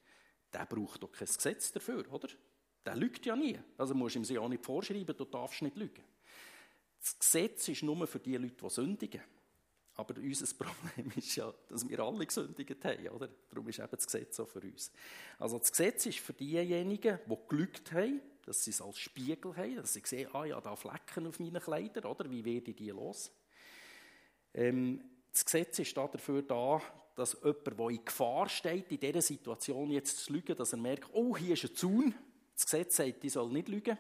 der 0.54 0.65
braucht 0.65 1.02
doch 1.02 1.12
kein 1.12 1.28
Gesetz 1.28 1.71
dafür, 1.71 2.12
oder? 2.12 2.28
Der 2.86 2.95
lügt 2.95 3.26
ja 3.26 3.36
nie. 3.36 3.60
Also 3.78 3.93
musst 3.93 4.15
du 4.15 4.19
ihm 4.19 4.26
ja 4.26 4.41
auch 4.41 4.49
nicht 4.49 4.63
vorschreiben, 4.63 5.15
du 5.17 5.26
darfst 5.26 5.62
nicht 5.62 5.78
lügen. 5.78 6.04
Das 6.99 7.17
Gesetz 7.17 7.67
ist 7.67 7.84
nur 7.84 8.06
für 8.08 8.19
die 8.19 8.38
Leute, 8.38 8.56
die 8.63 8.69
sündigen. 8.69 9.21
Aber 9.95 10.15
unser 10.19 10.56
Problem 10.58 11.12
ist 11.15 11.36
ja, 11.36 11.54
dass 11.69 11.88
wir 11.88 11.99
alle 11.99 12.26
gesündigt 12.26 12.84
haben, 12.84 13.08
oder? 13.10 13.30
Darum 13.49 13.67
ist 13.67 13.80
eben 13.80 13.91
das 13.91 14.06
Gesetz 14.06 14.39
auch 14.39 14.47
für 14.47 14.62
uns. 14.62 14.91
Also 15.38 15.58
das 15.58 15.71
Gesetz 15.71 16.06
ist 16.06 16.19
für 16.19 16.34
diejenigen, 16.34 17.19
die 17.26 17.38
gelügt 17.47 17.91
haben, 17.91 18.21
dass 18.45 18.63
sie 18.63 18.71
es 18.71 18.82
als 18.82 18.99
Spiegel 18.99 19.56
haben, 19.56 19.76
dass 19.76 19.93
sie 19.93 20.02
sehen, 20.06 20.30
ah 20.34 20.45
ja, 20.45 20.60
da 20.62 20.76
Flecken 20.76 21.28
auf 21.28 21.39
meinen 21.39 21.62
Kleidern, 21.62 22.06
oder? 22.06 22.30
Wie 22.30 22.43
werde 22.43 22.71
ich 22.71 22.78
die 22.78 22.89
los? 22.89 23.32
Ähm, 24.54 25.02
das 25.32 25.46
Gesetz 25.46 25.80
ist 25.80 25.98
dafür 25.98 26.42
da, 26.44 26.82
dass 27.16 27.38
jemand, 27.44 27.80
der 27.80 27.89
in 27.89 28.06
Gefahr 28.06 28.50
steht, 28.50 28.92
in 28.92 29.00
dieser 29.00 29.22
Situation 29.22 29.92
jetzt 29.92 30.18
zu 30.18 30.34
lügen, 30.34 30.56
dass 30.56 30.74
er 30.74 30.80
merkt, 30.80 31.10
oh, 31.13 31.36
hier 31.38 31.54
ist 31.54 31.63
ein 31.63 31.76
Zaun. 31.76 32.16
Das 32.56 32.66
Gesetz 32.66 32.96
sagt, 32.96 33.24
ich 33.24 33.34
soll 33.34 33.50
nicht 33.50 33.68
lügen. 33.68 33.98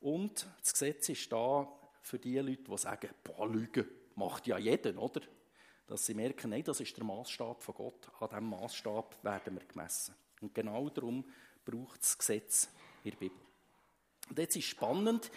Und 0.00 0.46
das 0.60 0.72
Gesetz 0.72 1.08
ist 1.08 1.30
da 1.32 1.70
für 2.02 2.18
die 2.18 2.38
Leute, 2.38 2.62
die 2.62 2.78
sagen, 2.78 3.10
boah, 3.24 3.48
lügen, 3.48 3.86
macht 4.14 4.46
ja 4.46 4.58
jeder, 4.58 4.96
oder? 4.98 5.20
Dass 5.86 6.06
sie 6.06 6.14
merken, 6.14 6.50
nein, 6.50 6.64
das 6.64 6.80
ist 6.80 6.96
der 6.96 7.04
Maßstab 7.04 7.62
von 7.62 7.74
Gott. 7.74 8.10
An 8.20 8.28
diesem 8.28 8.50
Maßstab 8.50 9.24
werden 9.24 9.58
wir 9.58 9.66
gemessen. 9.66 10.14
Und 10.40 10.54
genau 10.54 10.88
darum 10.90 11.24
braucht 11.64 12.02
es 12.02 12.16
Gesetz 12.16 12.68
in 13.04 13.10
der 13.10 13.18
Bibel. 13.18 13.38
Und 14.28 14.38
jetzt 14.38 14.56
ist 14.56 14.66
spannend, 14.66 15.30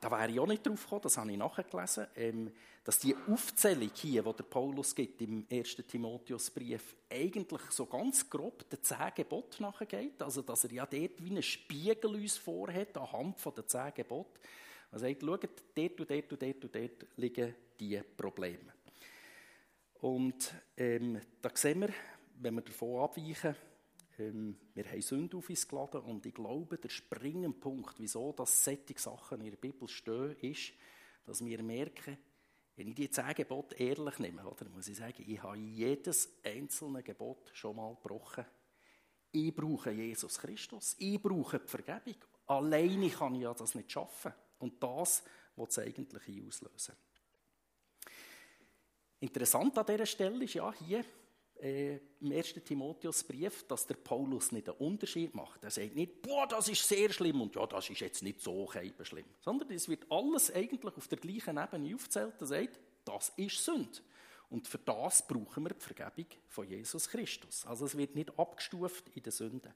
da 0.00 0.10
wäre 0.10 0.30
ich 0.30 0.40
auch 0.40 0.46
nicht 0.46 0.66
drauf 0.66 0.82
gekommen, 0.82 1.02
das 1.02 1.16
habe 1.18 1.32
ich 1.32 1.38
nachgelesen, 1.38 2.06
ähm, 2.16 2.52
dass 2.84 2.98
die 2.98 3.14
Aufzählung 3.30 3.90
hier, 3.94 4.22
die 4.22 4.32
der 4.32 4.44
Paulus 4.44 4.94
gibt 4.94 5.20
im 5.22 5.46
1. 5.50 5.76
Timotheusbrief, 5.86 6.96
eigentlich 7.10 7.62
so 7.70 7.86
ganz 7.86 8.28
grob 8.30 8.68
den 8.70 8.82
zehn 8.82 9.12
Geboten 9.14 9.62
nachgeht. 9.64 10.22
Also, 10.22 10.42
dass 10.42 10.64
er 10.64 10.72
ja 10.72 10.86
dort 10.86 11.22
wie 11.22 11.30
einen 11.30 11.42
Spiegel 11.42 12.14
uns 12.14 12.38
vorhat, 12.38 12.96
anhand 12.96 13.36
der 13.44 13.66
zehn 13.66 13.92
Gebote. 13.94 14.40
Er 14.90 14.98
sagt, 14.98 15.20
schaut, 15.20 15.48
dort 15.74 16.00
und 16.00 16.10
dort 16.10 16.32
und 16.32 16.42
dort 16.42 16.64
und 16.64 16.74
dort 16.74 17.06
liegen 17.16 17.54
diese 17.78 18.04
Probleme. 18.04 18.72
Und 20.00 20.54
ähm, 20.76 21.20
da 21.42 21.50
sehen 21.54 21.80
wir, 21.80 21.90
wenn 22.40 22.54
wir 22.54 22.62
davon 22.62 23.02
abweichen, 23.02 23.54
ähm, 24.18 24.58
wir 24.74 24.84
haben 24.84 25.02
Sünde 25.02 25.36
auf 25.36 25.48
uns 25.48 25.66
geladen 25.66 26.00
und 26.02 26.26
ich 26.26 26.34
glaube, 26.34 26.78
der 26.78 26.88
springende 26.88 27.58
Punkt, 27.58 27.94
wieso 27.98 28.32
das 28.32 28.64
solche 28.64 28.98
Sachen 28.98 29.40
in 29.40 29.50
der 29.50 29.56
Bibel 29.56 29.88
stehen, 29.88 30.36
ist, 30.40 30.72
dass 31.24 31.44
wir 31.44 31.62
merken, 31.62 32.18
wenn 32.76 32.88
ich 32.88 32.94
die 32.94 33.10
zehn 33.10 33.34
Gebote 33.34 33.74
ehrlich 33.76 34.18
nehme, 34.18 34.44
oder, 34.44 34.68
muss 34.68 34.88
ich 34.88 34.96
sagen, 34.96 35.24
ich 35.26 35.42
habe 35.42 35.58
jedes 35.58 36.38
einzelne 36.44 37.02
Gebot 37.02 37.50
schon 37.52 37.76
mal 37.76 37.94
gebrochen. 37.94 38.44
Ich 39.32 39.54
brauche 39.54 39.90
Jesus 39.90 40.38
Christus, 40.38 40.94
ich 40.98 41.20
brauche 41.20 41.58
die 41.58 41.68
Vergebung. 41.68 42.22
Alleine 42.46 43.10
kann 43.10 43.34
ich 43.34 43.42
ja 43.42 43.52
das 43.52 43.74
nicht 43.74 43.90
schaffen. 43.90 44.32
Und 44.60 44.82
das 44.82 45.22
was 45.58 45.76
es 45.76 45.78
eigentlich 45.78 46.46
auslösen. 46.46 46.94
Interessant 49.20 49.76
an 49.76 49.86
dieser 49.86 50.06
Stelle 50.06 50.44
ist 50.44 50.54
ja 50.54 50.72
hier 50.72 51.04
äh, 51.60 51.96
im 52.20 52.32
1. 52.32 52.54
Timotheusbrief, 52.64 53.64
dass 53.66 53.86
der 53.86 53.94
Paulus 53.94 54.52
nicht 54.52 54.68
einen 54.68 54.78
Unterschied 54.78 55.34
macht. 55.34 55.62
Er 55.64 55.70
sagt 55.70 55.94
nicht, 55.94 56.22
boah, 56.22 56.46
das 56.46 56.68
ist 56.68 56.86
sehr 56.86 57.10
schlimm 57.10 57.40
und 57.40 57.54
ja, 57.54 57.66
das 57.66 57.90
ist 57.90 58.00
jetzt 58.00 58.22
nicht 58.22 58.40
so 58.40 58.70
schlimm. 59.02 59.24
Sondern 59.40 59.70
es 59.72 59.88
wird 59.88 60.06
alles 60.10 60.52
eigentlich 60.52 60.96
auf 60.96 61.08
der 61.08 61.18
gleichen 61.18 61.58
Ebene 61.58 61.94
aufgezählt. 61.94 62.34
Er 62.40 62.46
sagt, 62.46 62.78
das 63.04 63.32
ist 63.36 63.64
Sünde. 63.64 64.00
Und 64.50 64.66
für 64.66 64.78
das 64.78 65.26
brauchen 65.26 65.64
wir 65.64 65.74
die 65.74 65.80
Vergebung 65.80 66.26
von 66.48 66.66
Jesus 66.66 67.08
Christus. 67.08 67.66
Also 67.66 67.84
es 67.84 67.96
wird 67.96 68.14
nicht 68.14 68.38
abgestuft 68.38 69.04
in 69.14 69.22
den 69.22 69.32
Sünden. 69.32 69.72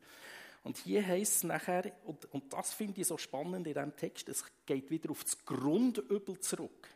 Und 0.65 0.79
hier 0.79 1.07
heißt 1.07 1.37
es 1.37 1.45
nachher, 1.45 1.93
und, 2.05 2.25
und 2.33 2.53
das 2.53 2.73
finde 2.73 3.01
ich 3.01 3.07
so 3.07 3.19
spannend 3.19 3.67
in 3.67 3.75
diesem 3.75 3.97
Text, 3.97 4.29
es 4.29 4.45
geht 4.65 4.91
wieder 4.91 5.11
auf 5.11 5.25
das 5.25 5.45
Grundübel 5.45 6.39
zurück. 6.39 6.89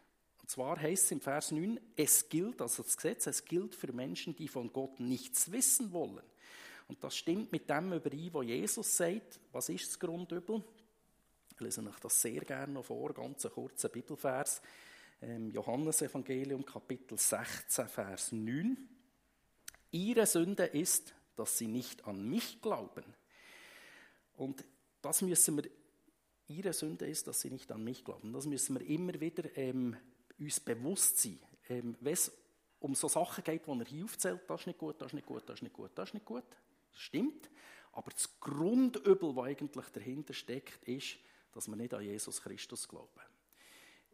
Und 0.47 0.51
zwar 0.51 0.81
heißt 0.81 1.07
es 1.07 1.11
im 1.11 1.21
Vers 1.21 1.51
9, 1.51 1.81
es 1.97 2.29
gilt, 2.29 2.63
also 2.63 2.85
das 2.85 2.97
Gesetz, 2.97 3.27
es 3.27 3.45
gilt 3.45 3.75
für 3.75 3.93
Menschen, 3.93 4.37
die 4.37 4.47
von 4.47 4.73
Gott 4.73 5.01
nichts 5.01 5.51
wissen 5.51 5.91
wollen. 5.91 6.23
Und 6.87 7.03
das 7.03 7.17
stimmt 7.17 7.51
mit 7.51 7.69
dem 7.69 7.93
überein, 7.93 8.33
was 8.33 8.47
Jesus 8.47 8.97
sagt. 8.97 9.41
Was 9.51 9.69
ist 9.71 9.89
das 9.89 9.99
Grundübel? 9.99 10.63
Ich 11.53 11.59
lese 11.59 11.81
euch 11.81 11.99
das 11.99 12.23
sehr 12.23 12.43
gerne 12.43 12.75
noch 12.75 12.85
vor, 12.85 13.13
ganz 13.13 13.45
einen 13.45 13.55
kurzen 13.55 13.91
Bibelvers. 13.91 14.63
Ähm, 15.21 15.51
Johannes 15.51 16.03
Evangelium, 16.03 16.65
Kapitel 16.65 17.19
16, 17.19 17.89
Vers 17.89 18.31
9. 18.31 18.89
Ihre 19.91 20.27
Sünde 20.27 20.67
ist, 20.67 21.13
dass 21.35 21.59
sie 21.59 21.67
nicht 21.67 22.07
an 22.07 22.25
mich 22.25 22.63
glauben. 22.63 23.03
Und 24.37 24.65
das 25.03 25.23
müssen 25.23 25.57
wir, 25.57 25.69
ihre 26.47 26.73
Sünde 26.73 27.09
ist, 27.09 27.27
dass 27.27 27.41
sie 27.41 27.51
nicht 27.51 27.73
an 27.73 27.83
mich 27.83 28.05
glauben. 28.05 28.33
Das 28.33 28.47
müssen 28.47 28.79
wir 28.79 28.87
immer 28.87 29.21
wieder 29.21 29.57
ähm, 29.57 29.97
uns 30.39 30.61
bewusst 30.61 31.19
sein. 31.19 31.39
Ähm, 31.69 31.97
Wenn 32.01 32.13
es 32.13 32.33
um 32.81 32.95
so 32.95 33.09
Sachen 33.09 33.43
geht, 33.43 33.67
die 33.67 33.71
er 33.71 33.85
hier 33.85 34.05
aufzählt, 34.05 34.43
das 34.49 34.61
ist 34.61 34.67
nicht 34.67 34.79
gut, 34.79 35.01
das 35.01 35.09
ist 35.09 35.15
nicht 35.15 35.27
gut, 35.27 35.49
das 35.49 35.59
ist 35.59 35.63
nicht 35.63 35.75
gut, 35.75 35.91
das 35.95 36.09
ist 36.09 36.15
nicht 36.15 36.27
gut. 36.27 36.45
Das 36.93 37.01
stimmt. 37.01 37.51
Aber 37.93 38.11
das 38.11 38.39
Grundübel, 38.41 39.35
das 39.35 39.45
eigentlich 39.45 39.87
dahinter 39.87 40.35
steckt, 40.35 40.85
ist, 40.85 41.17
dass 41.53 41.69
wir 41.69 41.77
nicht 41.77 41.95
an 41.95 42.03
Jesus 42.03 42.43
Christus 42.43 42.87
glauben. 42.87 43.21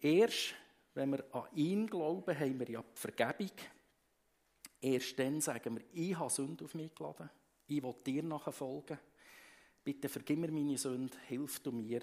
Erst 0.00 0.54
wenn 0.94 1.10
wir 1.10 1.24
an 1.34 1.44
ihn 1.54 1.86
glauben, 1.86 2.38
haben 2.38 2.60
wir 2.60 2.68
ja 2.68 2.82
die 2.82 3.00
Vergebung. 3.00 3.56
Erst 4.80 5.18
dann 5.18 5.40
sagen 5.40 5.76
wir, 5.76 5.84
ich 5.92 6.18
habe 6.18 6.30
Sünde 6.30 6.64
auf 6.64 6.74
mich 6.74 6.94
geladen, 6.94 7.30
ich 7.66 7.82
will 7.82 7.94
dir 8.04 8.22
nachher 8.22 8.52
folgen. 8.52 8.98
Bitte 9.84 10.08
vergib 10.08 10.38
mir 10.38 10.50
meine 10.52 10.76
Sünde, 10.76 11.16
hilf 11.26 11.60
du 11.60 11.72
mir 11.72 12.02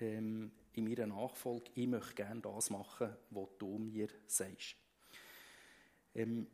ähm, 0.00 0.52
in 0.72 0.84
meiner 0.84 1.06
Nachfolge. 1.06 1.70
Ich 1.74 1.86
möchte 1.86 2.14
gerne 2.14 2.40
das 2.40 2.70
machen, 2.70 3.16
was 3.30 3.48
du 3.58 3.78
mir 3.78 4.08
sagst. 4.26 4.76
Ähm, 6.14 6.46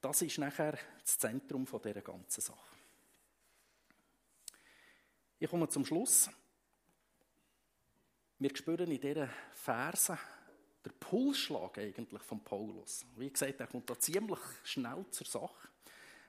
das 0.00 0.22
ist 0.22 0.38
nachher 0.38 0.78
das 1.02 1.18
Zentrum 1.18 1.66
von 1.66 1.82
dieser 1.82 2.00
ganzen 2.00 2.40
Sache. 2.40 2.76
Ich 5.38 5.48
komme 5.48 5.68
zum 5.68 5.84
Schluss. 5.84 6.30
Wir 8.38 8.56
spüren 8.56 8.90
in 8.90 9.00
diesen 9.00 9.28
Versen 9.52 10.18
den 10.84 10.92
Pulsschlag 10.98 11.78
eigentlich 11.78 12.22
von 12.22 12.42
Paulus. 12.42 13.04
Wie 13.16 13.30
gesagt, 13.30 13.60
er 13.60 13.66
kommt 13.66 13.88
da 13.90 13.98
ziemlich 13.98 14.38
schnell 14.64 15.04
zur 15.10 15.26
Sache. 15.26 15.68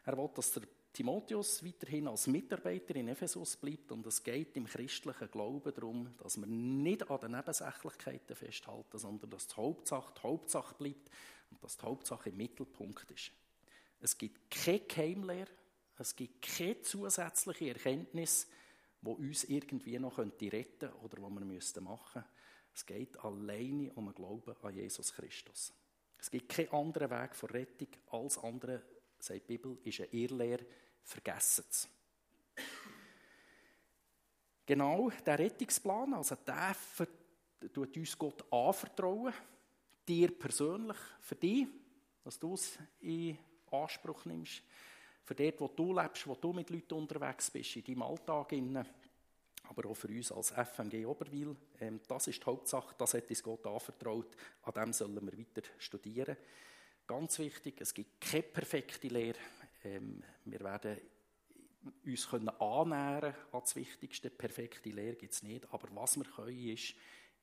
Er 0.04 0.18
will, 0.18 0.30
dass 0.36 0.52
der 0.52 0.64
Timotheus 0.94 1.64
weiterhin 1.64 2.08
als 2.10 2.28
Mitarbeiter 2.28 2.96
in 2.96 3.08
Ephesus 3.08 3.56
bleibt 3.56 3.92
und 3.94 4.06
es 4.06 4.22
geht 4.22 4.58
im 4.58 4.66
christlichen 4.66 5.32
Glauben 5.32 5.74
darum, 5.74 6.14
dass 6.18 6.38
wir 6.38 6.48
nicht 6.48 7.10
an 7.10 7.20
den 7.20 7.32
Nebensächlichkeiten 7.32 8.36
festhalten, 8.36 8.98
sondern 8.98 9.30
dass 9.30 9.48
die 9.48 9.56
Hauptsache 9.56 10.14
die 10.18 10.22
Hauptsache 10.22 10.76
bleibt 10.76 11.10
und 11.50 11.64
dass 11.64 11.78
die 11.78 11.86
Hauptsache 11.86 12.30
im 12.30 12.38
Mittelpunkt 12.38 13.10
ist. 13.12 13.32
Es 14.02 14.18
gibt 14.18 14.52
keine 14.52 14.82
Geheimlehre, 14.82 15.52
es 15.98 16.16
gibt 16.16 16.42
keine 16.42 16.82
zusätzliche 16.82 17.70
Erkenntnis, 17.70 18.48
die 19.02 19.10
uns 19.10 19.46
irgendwie 19.46 19.98
noch 19.98 20.18
retten 20.18 20.50
könnte 20.50 20.94
oder 21.02 21.22
was 21.22 21.30
wir 21.30 21.30
machen 21.30 21.48
müssten. 21.48 21.88
Es 22.74 22.86
geht 22.86 23.18
alleine 23.24 23.94
um 23.94 24.06
den 24.06 24.16
Glauben 24.16 24.56
an 24.62 24.76
Jesus 24.76 25.14
Christus. 25.14 25.74
Es 26.18 26.30
gibt 26.30 26.50
keinen 26.50 26.72
anderen 26.72 27.10
Weg 27.10 27.36
zur 27.36 27.50
Rettung 27.52 27.88
als 28.12 28.38
andere 28.38 28.82
sagt 29.24 29.42
die 29.42 29.58
Bibel, 29.58 29.78
ist 29.84 30.00
eine 30.00 30.10
Irrlehre, 30.10 30.66
vergessen 31.04 31.66
es. 31.70 31.88
Genau 34.66 35.12
der 35.26 35.40
Rettungsplan, 35.40 36.14
also 36.14 36.36
der 36.36 36.76
tut 37.74 37.98
uns 37.98 38.18
Gott 38.18 38.46
anvertrauen, 38.52 39.34
dir 40.08 40.32
persönlich, 40.38 40.98
für 41.20 41.36
dich, 41.36 41.68
dass 42.24 42.40
du 42.40 42.54
es 42.54 42.78
in 43.02 43.38
Anspruch 43.72 44.26
nimmst, 44.26 44.62
für 45.24 45.36
dort, 45.36 45.60
wo 45.60 45.68
du 45.68 45.94
lebst, 45.94 46.28
wo 46.28 46.36
du 46.36 46.54
mit 46.54 46.70
Leuten 46.70 46.94
unterwegs 46.94 47.50
bist, 47.52 47.76
in 47.76 47.84
deinem 47.84 48.04
Alltag, 48.04 48.54
aber 49.64 49.90
auch 49.90 49.96
für 49.96 50.10
uns 50.10 50.32
als 50.32 50.52
FMG 50.52 51.06
Oberwil. 51.06 51.56
Ähm, 51.80 52.00
das 52.08 52.28
ist 52.28 52.42
die 52.42 52.46
Hauptsache, 52.46 52.94
das 52.98 53.14
hat 53.14 53.30
uns 53.30 53.44
Gott 53.44 53.66
anvertraut, 53.66 54.36
an 54.64 54.74
dem 54.74 54.94
sollen 54.94 55.26
wir 55.26 55.38
weiter 55.38 55.62
studieren. 55.78 56.36
Ganz 57.12 57.40
wichtig, 57.40 57.82
es 57.82 57.94
gibt 57.94 58.22
keine 58.22 58.44
perfekte 58.44 59.10
Lehre. 59.10 59.38
Ähm, 59.84 60.24
wir 60.46 60.62
werden 60.62 60.98
uns 62.06 62.30
können 62.30 62.48
annähern 62.48 63.36
an 63.52 63.60
das 63.60 63.76
Wichtigste. 63.76 64.30
Perfekte 64.30 64.90
Lehre 64.92 65.18
gibt 65.18 65.34
es 65.34 65.44
nicht. 65.44 65.66
Aber 65.74 65.90
was 65.94 66.16
wir 66.16 66.24
können, 66.24 66.70
ist 66.70 66.96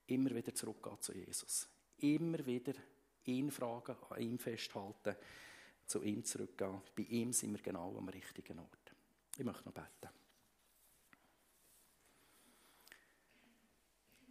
immer 0.06 0.34
wieder 0.34 0.54
zurückgehen 0.54 0.98
zu 1.02 1.12
Jesus. 1.12 1.68
Immer 1.98 2.46
wieder 2.46 2.72
ihn 3.24 3.50
fragen, 3.50 3.94
an 4.08 4.22
ihm 4.22 4.38
festhalten, 4.38 5.16
zu 5.84 6.02
ihm 6.02 6.24
zurückgehen. 6.24 6.80
Bei 6.96 7.02
ihm 7.02 7.34
sind 7.34 7.52
wir 7.52 7.60
genau 7.60 7.94
am 7.98 8.08
richtigen 8.08 8.60
Ort. 8.60 8.94
Ich 9.36 9.44
möchte 9.44 9.66
noch 9.66 9.74
beten. 9.74 10.08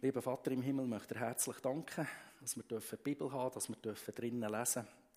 Lieber 0.00 0.20
Vater 0.20 0.50
im 0.50 0.62
Himmel, 0.62 0.88
möchte 0.88 1.14
dir 1.14 1.20
herzlich 1.20 1.60
danken, 1.60 2.08
dass 2.40 2.56
wir 2.56 2.64
die 2.64 2.96
Bibel 2.96 3.30
haben, 3.30 3.54
dass 3.54 3.68
wir 3.68 3.76
drinnen 3.76 4.50
lesen 4.50 4.82
dürfen. 4.82 5.07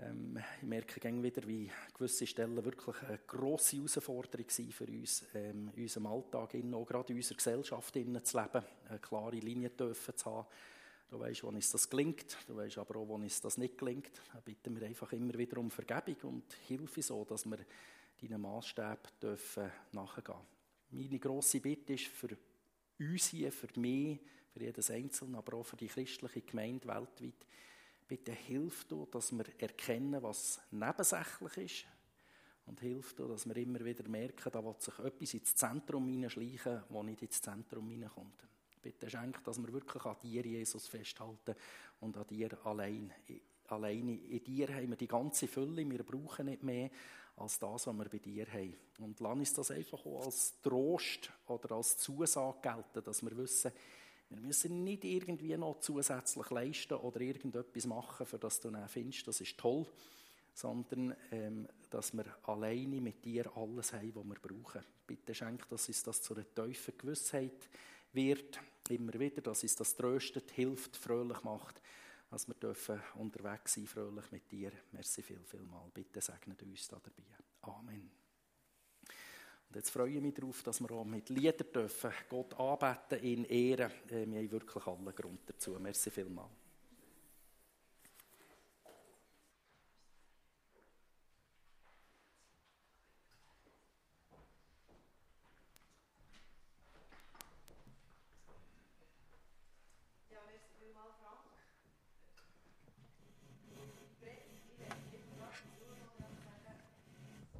Ähm, 0.00 0.38
ich 0.60 0.66
merke 0.66 0.98
gerne 0.98 1.22
wieder, 1.22 1.46
wie 1.46 1.70
gewisse 1.96 2.26
Stellen 2.26 2.64
wirklich 2.64 2.96
eine 3.02 3.18
grosse 3.26 3.76
Herausforderung 3.76 4.46
waren 4.46 4.72
für 4.72 4.86
uns, 4.86 5.24
ähm, 5.34 5.70
in 5.76 5.82
unserem 5.82 6.06
Alltag, 6.06 6.54
in, 6.54 6.74
auch 6.74 6.84
gerade 6.84 7.12
in 7.12 7.18
unserer 7.18 7.36
Gesellschaft 7.36 7.94
innen 7.96 8.24
zu 8.24 8.38
leben, 8.38 8.64
eine 8.88 8.98
klare 8.98 9.36
Linie 9.36 9.70
dürfen 9.70 10.16
zu 10.16 10.30
haben. 10.30 10.46
Du 11.10 11.20
weißt, 11.20 11.44
wo 11.44 11.48
uns 11.48 11.70
das 11.70 11.88
gelingt, 11.88 12.36
du 12.48 12.56
weißt 12.56 12.78
aber 12.78 12.96
auch, 12.96 13.06
wo 13.06 13.14
uns 13.14 13.40
das 13.40 13.56
nicht 13.56 13.78
gelingt. 13.78 14.10
Da 14.32 14.40
bitten 14.40 14.74
wir 14.78 14.86
einfach 14.86 15.12
immer 15.12 15.34
wieder 15.38 15.58
um 15.58 15.70
Vergebung 15.70 16.16
und 16.34 16.52
Hilfe, 16.66 17.02
so 17.02 17.24
dass 17.24 17.44
wir 17.44 17.58
deinen 18.20 18.40
Maßstäben 18.40 19.10
dürfen 19.22 19.70
nachgehen. 19.92 20.38
Meine 20.90 21.18
grosse 21.18 21.60
Bitte 21.60 21.92
ist 21.92 22.06
für 22.06 22.36
uns 22.98 23.26
hier, 23.28 23.52
für 23.52 23.68
mich, 23.78 24.18
für 24.52 24.60
jedes 24.60 24.90
Einzelne, 24.90 25.38
aber 25.38 25.58
auch 25.58 25.66
für 25.66 25.76
die 25.76 25.88
christliche 25.88 26.40
Gemeinde 26.40 26.88
weltweit, 26.88 27.46
Bitte 28.06 28.32
hilf 28.32 28.84
du, 28.84 29.06
dass 29.06 29.32
wir 29.32 29.44
erkennen, 29.58 30.22
was 30.22 30.60
nebensächlich 30.70 31.56
ist. 31.56 31.86
Und 32.66 32.80
hilf 32.80 33.14
du, 33.14 33.28
dass 33.28 33.46
wir 33.46 33.56
immer 33.56 33.84
wieder 33.84 34.08
merken, 34.08 34.50
da 34.50 34.64
will 34.64 34.74
sich 34.78 34.98
etwas 34.98 35.34
ins 35.34 35.54
Zentrum 35.54 36.08
hineinschleichen, 36.08 36.82
das 36.88 37.02
nicht 37.02 37.22
ins 37.22 37.42
Zentrum 37.42 37.88
hineinkommt. 37.90 38.42
Bitte 38.80 39.08
schenk, 39.08 39.42
dass 39.44 39.58
wir 39.58 39.72
wirklich 39.72 40.04
an 40.04 40.16
dir, 40.22 40.44
Jesus, 40.44 40.86
festhalten 40.86 41.54
und 42.00 42.16
an 42.16 42.26
dir 42.26 42.66
allein. 42.66 43.12
Alleine 43.68 44.14
in 44.14 44.44
dir 44.44 44.68
haben 44.74 44.90
wir 44.90 44.96
die 44.96 45.08
ganze 45.08 45.48
Fülle, 45.48 45.88
wir 45.88 46.02
brauchen 46.02 46.46
nicht 46.46 46.62
mehr 46.62 46.90
als 47.36 47.58
das, 47.58 47.86
was 47.86 47.96
wir 47.96 48.08
bei 48.08 48.18
dir 48.18 48.46
haben. 48.46 48.76
Und 48.98 49.20
lass 49.20 49.38
uns 49.38 49.54
das 49.54 49.70
einfach 49.70 50.04
auch 50.04 50.26
als 50.26 50.60
Trost 50.60 51.32
oder 51.46 51.76
als 51.76 51.96
Zusage 51.96 52.58
gelten, 52.60 53.04
dass 53.04 53.22
wir 53.22 53.36
wissen, 53.36 53.72
wir 54.30 54.40
müssen 54.40 54.84
nicht 54.84 55.04
irgendwie 55.04 55.56
noch 55.56 55.80
zusätzlich 55.80 56.50
leisten 56.50 56.94
oder 56.94 57.20
irgendetwas 57.20 57.86
machen, 57.86 58.26
für 58.26 58.38
das 58.38 58.60
du 58.60 58.70
dann 58.70 58.88
findest, 58.88 59.26
das 59.28 59.40
ist 59.40 59.58
toll, 59.58 59.86
sondern 60.54 61.14
ähm, 61.30 61.68
dass 61.90 62.12
wir 62.12 62.24
alleine 62.44 63.00
mit 63.00 63.24
dir 63.24 63.50
alles 63.56 63.92
haben, 63.92 64.14
was 64.14 64.24
wir 64.24 64.38
brauchen. 64.40 64.82
Bitte 65.06 65.34
schenk, 65.34 65.68
dass 65.68 65.88
uns 65.88 66.02
das 66.02 66.22
zu 66.22 66.34
einer 66.34 66.54
tiefen 66.54 66.94
Gewissheit 66.96 67.68
wird, 68.12 68.60
immer 68.88 69.14
wieder, 69.14 69.42
dass 69.42 69.62
uns 69.62 69.76
das 69.76 69.96
tröstet, 69.96 70.50
hilft, 70.52 70.96
fröhlich 70.96 71.42
macht, 71.42 71.80
dass 72.30 72.48
wir 72.48 72.54
dürfen 72.54 73.00
unterwegs 73.16 73.74
sein, 73.74 73.86
fröhlich 73.86 74.30
mit 74.30 74.50
dir. 74.50 74.72
Merci 74.92 75.22
viel, 75.22 75.40
viel 75.44 75.62
mal. 75.62 75.90
Bitte 75.92 76.20
segnet 76.20 76.62
uns 76.62 76.88
da 76.88 77.00
dabei. 77.02 77.28
Amen. 77.62 78.23
Und 79.74 79.80
jetzt 79.80 79.90
freue 79.90 80.08
ich 80.08 80.20
mich 80.20 80.34
darauf, 80.34 80.62
dass 80.62 80.80
wir 80.80 80.90
auch 80.92 81.04
mit 81.04 81.28
Liedern 81.30 81.66
dürfen 81.74 82.12
Gott 82.30 82.54
anbeten, 82.60 83.24
ihn 83.24 83.44
ehren. 83.44 83.90
Äh, 84.08 84.24
wir 84.24 84.38
haben 84.38 84.52
wirklich 84.52 84.86
alle 84.86 85.12
Grund 85.12 85.40
dazu. 85.46 85.76
Merci 85.80 86.12
vielmals. 86.12 86.48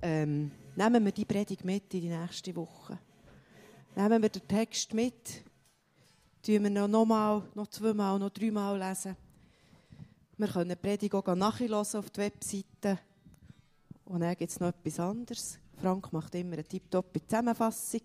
ähm, 0.06 0.52
nehmen 0.76 1.04
wir 1.04 1.12
die 1.12 1.24
Predigt 1.24 1.64
mit 1.64 1.92
in 1.94 2.00
die 2.00 2.08
nächste 2.08 2.54
Woche. 2.56 2.98
Nehmen 3.96 4.22
wir 4.22 4.28
den 4.28 4.46
Text 4.46 4.92
mit, 4.92 5.44
tun 6.42 6.62
wir 6.64 6.70
noch, 6.70 6.88
noch 6.88 7.54
noch 7.54 7.66
zweimal, 7.68 8.18
noch 8.18 8.30
dreimal 8.30 8.78
lesen. 8.78 9.16
Wir 10.36 10.48
können 10.48 10.70
die 10.70 10.76
Predigt 10.76 11.14
auch 11.14 11.34
nachhören 11.34 11.74
auf 11.74 12.10
der 12.10 12.24
Webseite. 12.24 12.98
Und 14.04 14.20
dann 14.20 14.36
gibt 14.36 14.50
es 14.50 14.58
noch 14.58 14.68
etwas 14.68 14.98
anderes. 14.98 15.58
Frank 15.80 16.12
macht 16.12 16.34
immer 16.34 16.54
eine 16.54 16.64
tiptoppe 16.64 17.24
Zusammenfassung. 17.24 18.00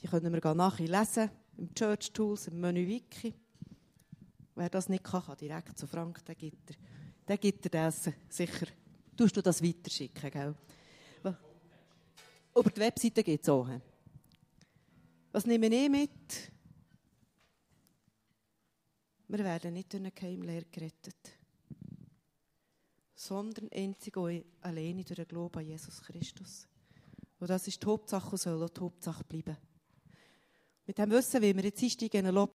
Die 0.00 0.06
können 0.06 0.32
wir 0.32 0.54
nachher 0.54 0.86
lesen, 0.86 1.30
im 1.56 1.74
Church 1.74 2.12
Tools, 2.12 2.48
im 2.48 2.60
Menü 2.60 2.86
Wiki. 2.86 3.34
Wer 4.54 4.68
das 4.68 4.88
nicht 4.88 5.02
kann, 5.02 5.24
kann 5.24 5.36
direkt 5.36 5.76
zu 5.76 5.86
Frank, 5.86 6.24
der 6.24 6.36
gibt 6.36 6.70
er, 6.70 6.76
der 7.26 7.38
gibt 7.38 7.66
er 7.66 7.70
das 7.70 8.08
sicher. 8.28 8.66
Tust 9.16 9.36
du 9.36 9.42
das 9.42 9.62
weiterschicken, 9.62 10.30
gell? 10.30 10.54
Über 12.56 12.70
die 12.70 12.80
Webseite 12.80 13.24
geht 13.24 13.42
es 13.42 13.48
auch. 13.48 13.68
Was 15.32 15.44
nehme 15.46 15.66
ich 15.66 15.90
mit? 15.90 16.52
Wir 19.26 19.38
werden 19.40 19.72
nicht 19.72 19.92
durch 19.92 20.00
eine 20.00 20.12
Geheimlehre 20.12 20.66
gerettet, 20.70 21.16
sondern 23.14 23.68
einzig 23.72 24.16
und 24.16 24.44
alleine 24.60 25.02
durch 25.02 25.16
den 25.16 25.26
Glauben 25.26 25.58
an 25.58 25.66
Jesus 25.66 26.00
Christus. 26.02 26.68
Und 27.40 27.50
das 27.50 27.66
ist 27.66 27.82
die 27.82 27.86
Hauptsache 27.86 28.30
und 28.30 28.38
soll 28.38 28.62
auch 28.62 28.68
die 28.68 28.80
Hauptsache 28.80 29.24
bleiben. 29.24 29.56
Mit 30.86 30.98
dem 30.98 31.10
Wissen, 31.10 31.42
wie 31.42 31.56
wir 31.56 31.64
jetzt 31.64 31.82
einsteigen 31.82 32.26
in 32.26 32.34